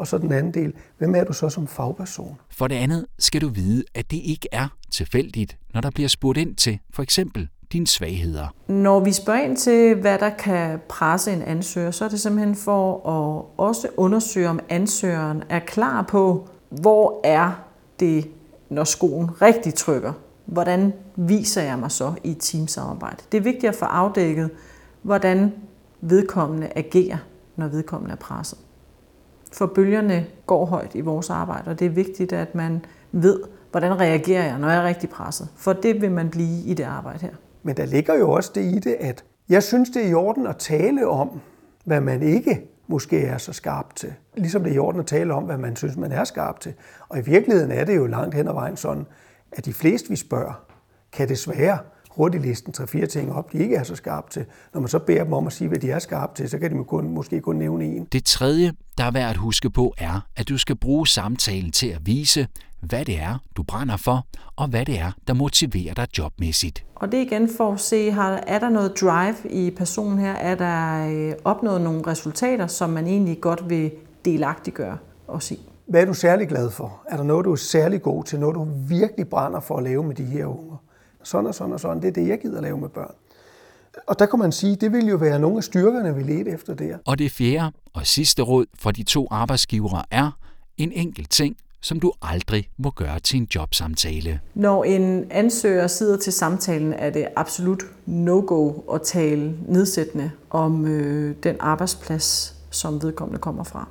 Og 0.00 0.06
så 0.06 0.18
den 0.18 0.32
anden 0.32 0.54
del, 0.54 0.72
hvem 0.98 1.14
er 1.14 1.24
du 1.24 1.32
så 1.32 1.48
som 1.48 1.66
fagperson? 1.66 2.36
For 2.50 2.66
det 2.66 2.74
andet 2.74 3.06
skal 3.18 3.40
du 3.40 3.48
vide, 3.48 3.84
at 3.94 4.10
det 4.10 4.16
ikke 4.16 4.48
er 4.52 4.68
tilfældigt, 4.90 5.56
når 5.74 5.80
der 5.80 5.90
bliver 5.90 6.08
spurgt 6.08 6.38
ind 6.38 6.56
til 6.56 6.78
for 6.94 7.02
eksempel 7.02 7.48
dine 7.72 7.86
svagheder. 7.86 8.54
Når 8.68 9.00
vi 9.00 9.12
spørger 9.12 9.40
ind 9.40 9.56
til, 9.56 9.94
hvad 9.94 10.18
der 10.18 10.30
kan 10.30 10.78
presse 10.88 11.32
en 11.32 11.42
ansøger, 11.42 11.90
så 11.90 12.04
er 12.04 12.08
det 12.08 12.20
simpelthen 12.20 12.54
for 12.54 12.94
at 12.94 13.44
også 13.56 13.88
undersøge, 13.96 14.48
om 14.48 14.60
ansøgeren 14.68 15.42
er 15.48 15.58
klar 15.58 16.02
på, 16.02 16.48
hvor 16.68 17.20
er 17.24 17.64
det, 18.00 18.30
når 18.68 18.84
skoen 18.84 19.42
rigtig 19.42 19.74
trykker. 19.74 20.12
Hvordan 20.46 20.92
viser 21.16 21.62
jeg 21.62 21.78
mig 21.78 21.90
så 21.90 22.14
i 22.24 22.30
et 22.30 22.36
teamsamarbejde? 22.40 23.16
Det 23.32 23.38
er 23.38 23.42
vigtigt 23.42 23.68
at 23.68 23.74
få 23.74 23.84
afdækket, 23.84 24.50
hvordan 25.02 25.52
vedkommende 26.00 26.68
agerer, 26.76 27.18
når 27.56 27.68
vedkommende 27.68 28.12
er 28.12 28.16
presset. 28.16 28.58
For 29.52 29.66
bølgerne 29.66 30.26
går 30.46 30.64
højt 30.64 30.94
i 30.94 31.00
vores 31.00 31.30
arbejde, 31.30 31.70
og 31.70 31.78
det 31.78 31.84
er 31.84 31.90
vigtigt, 31.90 32.32
at 32.32 32.54
man 32.54 32.84
ved, 33.12 33.40
hvordan 33.70 34.00
reagerer 34.00 34.44
jeg, 34.44 34.58
når 34.58 34.68
jeg 34.68 34.78
er 34.78 34.84
rigtig 34.84 35.10
presset. 35.10 35.48
For 35.56 35.72
det 35.72 36.00
vil 36.00 36.12
man 36.12 36.30
blive 36.30 36.62
i 36.64 36.74
det 36.74 36.84
arbejde 36.84 37.18
her. 37.18 37.34
Men 37.62 37.76
der 37.76 37.86
ligger 37.86 38.14
jo 38.14 38.30
også 38.30 38.52
det 38.54 38.64
i 38.64 38.78
det, 38.78 38.96
at 39.00 39.24
jeg 39.48 39.62
synes, 39.62 39.90
det 39.90 40.04
er 40.04 40.08
i 40.08 40.14
orden 40.14 40.46
at 40.46 40.56
tale 40.56 41.08
om, 41.08 41.40
hvad 41.84 42.00
man 42.00 42.22
ikke 42.22 42.70
måske 42.86 43.24
er 43.24 43.38
så 43.38 43.52
skarp 43.52 43.96
til. 43.96 44.12
Ligesom 44.36 44.62
det 44.62 44.70
er 44.70 44.74
i 44.74 44.78
orden 44.78 45.00
at 45.00 45.06
tale 45.06 45.34
om, 45.34 45.44
hvad 45.44 45.58
man 45.58 45.76
synes, 45.76 45.96
man 45.96 46.12
er 46.12 46.24
skarp 46.24 46.60
til. 46.60 46.74
Og 47.08 47.18
i 47.18 47.22
virkeligheden 47.22 47.70
er 47.70 47.84
det 47.84 47.96
jo 47.96 48.06
langt 48.06 48.34
hen 48.34 48.48
ad 48.48 48.52
vejen 48.52 48.76
sådan, 48.76 49.06
at 49.52 49.64
de 49.64 49.72
fleste, 49.72 50.08
vi 50.08 50.16
spørger, 50.16 50.64
kan 51.12 51.28
desværre 51.28 51.78
hurtigt 52.10 52.42
listen 52.42 52.74
3-4 52.78 53.06
ting 53.06 53.32
op, 53.32 53.52
de 53.52 53.58
ikke 53.58 53.76
er 53.76 53.82
så 53.82 53.96
skarpe 53.96 54.30
til. 54.30 54.44
Når 54.74 54.80
man 54.80 54.88
så 54.88 54.98
beder 54.98 55.24
dem 55.24 55.32
om 55.32 55.46
at 55.46 55.52
sige, 55.52 55.68
hvad 55.68 55.78
de 55.78 55.90
er 55.90 55.98
skarpe 55.98 56.34
til, 56.34 56.48
så 56.48 56.58
kan 56.58 56.78
de 56.78 56.84
kun, 56.84 57.08
måske 57.08 57.40
kun 57.40 57.56
nævne 57.56 57.84
en. 57.84 58.04
Det 58.12 58.24
tredje, 58.24 58.72
der 58.98 59.04
er 59.04 59.10
værd 59.10 59.30
at 59.30 59.36
huske 59.36 59.70
på, 59.70 59.94
er, 59.98 60.20
at 60.36 60.48
du 60.48 60.58
skal 60.58 60.76
bruge 60.76 61.06
samtalen 61.06 61.72
til 61.72 61.88
at 61.88 62.06
vise, 62.06 62.46
hvad 62.80 63.04
det 63.04 63.20
er, 63.20 63.38
du 63.56 63.62
brænder 63.62 63.96
for, 63.96 64.26
og 64.56 64.68
hvad 64.68 64.86
det 64.86 64.98
er, 64.98 65.12
der 65.26 65.34
motiverer 65.34 65.94
dig 65.94 66.06
jobmæssigt. 66.18 66.84
Og 66.94 67.12
det 67.12 67.18
er 67.20 67.22
igen 67.22 67.48
for 67.56 67.72
at 67.72 67.80
se, 67.80 68.08
er 68.10 68.58
der 68.58 68.68
noget 68.68 69.00
drive 69.00 69.50
i 69.50 69.70
personen 69.70 70.18
her? 70.18 70.32
Er 70.32 70.54
der 70.54 71.08
øh, 71.10 71.34
opnået 71.44 71.80
nogle 71.80 72.06
resultater, 72.06 72.66
som 72.66 72.90
man 72.90 73.06
egentlig 73.06 73.40
godt 73.40 73.70
vil 73.70 73.90
delagtiggøre 74.24 74.98
og 75.28 75.42
sige? 75.42 75.60
Hvad 75.86 76.02
er 76.02 76.06
du 76.06 76.14
særlig 76.14 76.48
glad 76.48 76.70
for? 76.70 77.02
Er 77.08 77.16
der 77.16 77.24
noget, 77.24 77.44
du 77.44 77.52
er 77.52 77.56
særlig 77.56 78.02
god 78.02 78.24
til? 78.24 78.40
Noget, 78.40 78.54
du 78.54 78.68
virkelig 78.88 79.28
brænder 79.28 79.60
for 79.60 79.76
at 79.76 79.84
lave 79.84 80.04
med 80.04 80.14
de 80.14 80.24
her 80.24 80.46
unger? 80.46 80.76
Sådan 81.22 81.46
og 81.46 81.54
sådan 81.54 81.72
og 81.72 81.80
sådan. 81.80 82.02
Det 82.02 82.08
er 82.08 82.12
det, 82.12 82.28
jeg 82.28 82.40
gider 82.40 82.60
lave 82.60 82.78
med 82.78 82.88
børn. 82.88 83.14
Og 84.06 84.18
der 84.18 84.26
kan 84.26 84.38
man 84.38 84.52
sige, 84.52 84.76
det 84.76 84.92
vil 84.92 85.06
jo 85.06 85.16
være 85.16 85.38
nogle 85.38 85.56
af 85.56 85.64
styrkerne, 85.64 86.14
vi 86.14 86.22
ledte 86.22 86.50
efter 86.50 86.74
der. 86.74 86.96
Og 87.06 87.18
det 87.18 87.30
fjerde 87.30 87.72
og 87.92 88.06
sidste 88.06 88.42
råd 88.42 88.66
for 88.78 88.90
de 88.90 89.02
to 89.02 89.28
arbejdsgivere 89.30 90.04
er 90.10 90.30
en 90.76 90.92
enkelt 90.92 91.30
ting, 91.30 91.56
som 91.82 92.00
du 92.00 92.12
aldrig 92.22 92.68
må 92.78 92.90
gøre 92.90 93.20
til 93.20 93.40
en 93.40 93.48
jobsamtale. 93.54 94.40
Når 94.54 94.84
en 94.84 95.26
ansøger 95.30 95.86
sidder 95.86 96.16
til 96.16 96.32
samtalen, 96.32 96.92
er 96.92 97.10
det 97.10 97.28
absolut 97.36 97.82
no-go 98.06 98.72
at 98.94 99.02
tale 99.02 99.54
nedsættende 99.68 100.30
om 100.50 100.86
øh, 100.86 101.34
den 101.42 101.56
arbejdsplads, 101.60 102.56
som 102.70 103.02
vedkommende 103.02 103.40
kommer 103.40 103.64
fra. 103.64 103.88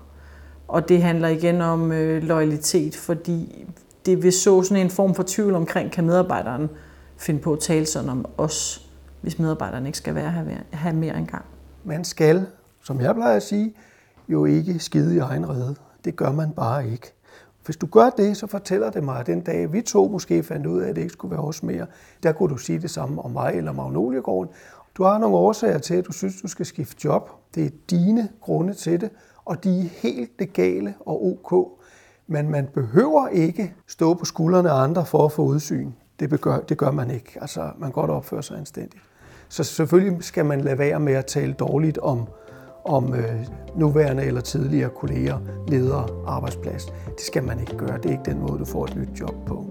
Og 0.67 0.89
det 0.89 1.01
handler 1.01 1.27
igen 1.27 1.61
om 1.61 1.91
øh, 1.91 2.23
loyalitet, 2.23 2.95
fordi 2.95 3.65
det 4.05 4.23
vil 4.23 4.33
så 4.33 4.63
sådan 4.63 4.83
en 4.83 4.89
form 4.89 5.15
for 5.15 5.23
tvivl 5.27 5.55
omkring, 5.55 5.91
kan 5.91 6.05
medarbejderen 6.05 6.69
finde 7.19 7.39
på 7.39 7.53
at 7.53 7.59
tale 7.59 7.85
sådan 7.85 8.09
om 8.09 8.25
os, 8.37 8.89
hvis 9.21 9.39
medarbejderne 9.39 9.87
ikke 9.87 9.97
skal 9.97 10.15
være 10.15 10.31
her, 10.31 10.43
her 10.71 10.93
mere 10.93 11.17
engang. 11.17 11.45
Man 11.83 12.03
skal, 12.03 12.45
som 12.83 13.01
jeg 13.01 13.15
plejer 13.15 13.35
at 13.35 13.43
sige, 13.43 13.73
jo 14.27 14.45
ikke 14.45 14.79
skide 14.79 15.15
i 15.15 15.19
egen 15.19 15.49
redde. 15.49 15.75
Det 16.05 16.15
gør 16.15 16.31
man 16.31 16.51
bare 16.51 16.89
ikke. 16.89 17.13
Hvis 17.65 17.77
du 17.77 17.85
gør 17.85 18.09
det, 18.09 18.37
så 18.37 18.47
fortæller 18.47 18.89
det 18.89 19.03
mig, 19.03 19.19
at 19.19 19.27
den 19.27 19.41
dag 19.41 19.73
vi 19.73 19.81
to 19.81 20.07
måske 20.07 20.43
fandt 20.43 20.65
ud 20.65 20.81
af, 20.81 20.89
at 20.89 20.95
det 20.95 21.01
ikke 21.01 21.13
skulle 21.13 21.31
være 21.31 21.43
os 21.43 21.63
mere, 21.63 21.85
der 22.23 22.31
kunne 22.31 22.49
du 22.49 22.57
sige 22.57 22.79
det 22.79 22.89
samme 22.89 23.21
om 23.21 23.31
mig 23.31 23.53
eller 23.55 23.71
Magnoliegården. 23.71 24.53
Du 24.97 25.03
har 25.03 25.17
nogle 25.17 25.35
årsager 25.35 25.77
til, 25.77 25.93
at 25.93 26.07
du 26.07 26.11
synes, 26.11 26.41
du 26.41 26.47
skal 26.47 26.65
skifte 26.65 26.97
job. 27.05 27.29
Det 27.55 27.65
er 27.65 27.69
dine 27.89 28.29
grunde 28.41 28.73
til 28.73 29.01
det, 29.01 29.09
og 29.45 29.63
de 29.63 29.79
er 29.79 29.83
helt 29.83 30.31
legale 30.39 30.93
og 30.99 31.25
ok. 31.25 31.69
Men 32.27 32.49
man 32.49 32.67
behøver 32.73 33.27
ikke 33.27 33.73
stå 33.87 34.13
på 34.13 34.25
skuldrene 34.25 34.69
af 34.69 34.83
andre 34.83 35.05
for 35.05 35.25
at 35.25 35.31
få 35.31 35.43
udsyn. 35.43 35.91
Det, 36.19 36.41
gør, 36.41 36.59
det 36.59 36.77
gør 36.77 36.91
man 36.91 37.11
ikke. 37.11 37.37
Altså, 37.41 37.61
man 37.61 37.89
kan 37.89 37.91
godt 37.91 38.11
opføre 38.11 38.43
sig 38.43 38.57
anstændigt. 38.57 39.03
Så 39.49 39.63
selvfølgelig 39.63 40.23
skal 40.23 40.45
man 40.45 40.61
lade 40.61 40.77
være 40.77 40.99
med 40.99 41.13
at 41.13 41.25
tale 41.25 41.53
dårligt 41.53 41.97
om, 41.97 42.27
om 42.85 43.13
øh, 43.13 43.47
nuværende 43.75 44.23
eller 44.23 44.41
tidligere 44.41 44.89
kolleger, 44.89 45.39
ledere, 45.67 46.07
arbejdsplads. 46.27 46.85
Det 46.85 47.21
skal 47.27 47.43
man 47.43 47.59
ikke 47.59 47.77
gøre. 47.77 47.97
Det 47.97 48.05
er 48.05 48.11
ikke 48.11 48.31
den 48.31 48.39
måde, 48.39 48.59
du 48.59 48.65
får 48.65 48.85
et 48.85 48.95
nyt 48.95 49.19
job 49.19 49.35
på. 49.45 49.65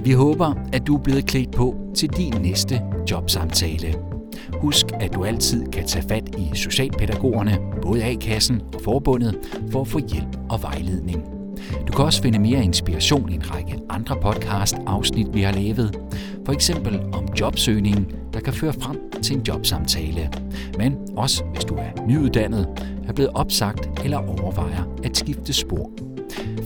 Vi 0.00 0.12
håber, 0.12 0.54
at 0.72 0.86
du 0.86 0.96
er 0.96 1.02
blevet 1.02 1.26
klædt 1.26 1.52
på 1.52 1.76
til 1.94 2.08
din 2.08 2.34
næste 2.42 2.82
jobsamtale. 3.10 3.94
Husk, 4.60 4.86
at 5.00 5.14
du 5.14 5.24
altid 5.24 5.66
kan 5.66 5.86
tage 5.86 6.08
fat 6.08 6.34
i 6.38 6.50
socialpædagogerne, 6.54 7.58
både 7.82 8.04
A-kassen 8.04 8.62
og 8.74 8.80
forbundet, 8.80 9.38
for 9.70 9.80
at 9.80 9.88
få 9.88 9.98
hjælp 9.98 10.38
og 10.50 10.62
vejledning. 10.62 11.33
Du 11.86 11.92
kan 11.92 12.04
også 12.04 12.22
finde 12.22 12.38
mere 12.38 12.64
inspiration 12.64 13.32
i 13.32 13.34
en 13.34 13.54
række 13.54 13.78
andre 13.88 14.16
podcast-afsnit, 14.16 15.34
vi 15.34 15.42
har 15.42 15.52
lavet. 15.52 15.98
For 16.46 16.52
eksempel 16.52 17.00
om 17.12 17.28
jobsøgning, 17.40 18.12
der 18.32 18.40
kan 18.40 18.52
føre 18.52 18.72
frem 18.72 19.00
til 19.22 19.36
en 19.36 19.42
jobsamtale. 19.48 20.30
Men 20.78 20.96
også 21.16 21.44
hvis 21.52 21.64
du 21.64 21.74
er 21.74 22.06
nyuddannet, 22.06 22.66
er 23.08 23.12
blevet 23.12 23.30
opsagt 23.34 23.88
eller 24.04 24.18
overvejer 24.18 24.84
at 25.04 25.16
skifte 25.16 25.52
spor. 25.52 25.90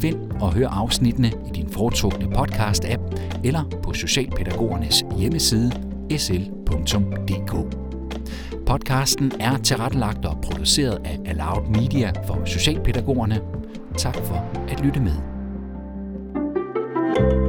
Find 0.00 0.16
og 0.40 0.54
hør 0.54 0.68
afsnittene 0.68 1.28
i 1.28 1.50
din 1.54 1.68
foretrukne 1.68 2.26
podcast-app 2.26 3.20
eller 3.44 3.64
på 3.82 3.92
Socialpædagogernes 3.92 5.04
hjemmeside 5.18 5.72
sl.dk. 6.16 7.76
Podcasten 8.66 9.32
er 9.40 9.56
tilrettelagt 9.56 10.24
og 10.24 10.38
produceret 10.42 10.98
af 11.04 11.20
Aloud 11.26 11.68
Media 11.68 12.12
for 12.26 12.44
Socialpædagogerne. 12.44 13.40
Tak 13.98 14.14
for 14.14 14.34
at 14.68 14.80
lytte 14.80 15.00
med. 15.00 15.16
thank 17.14 17.32
you 17.32 17.47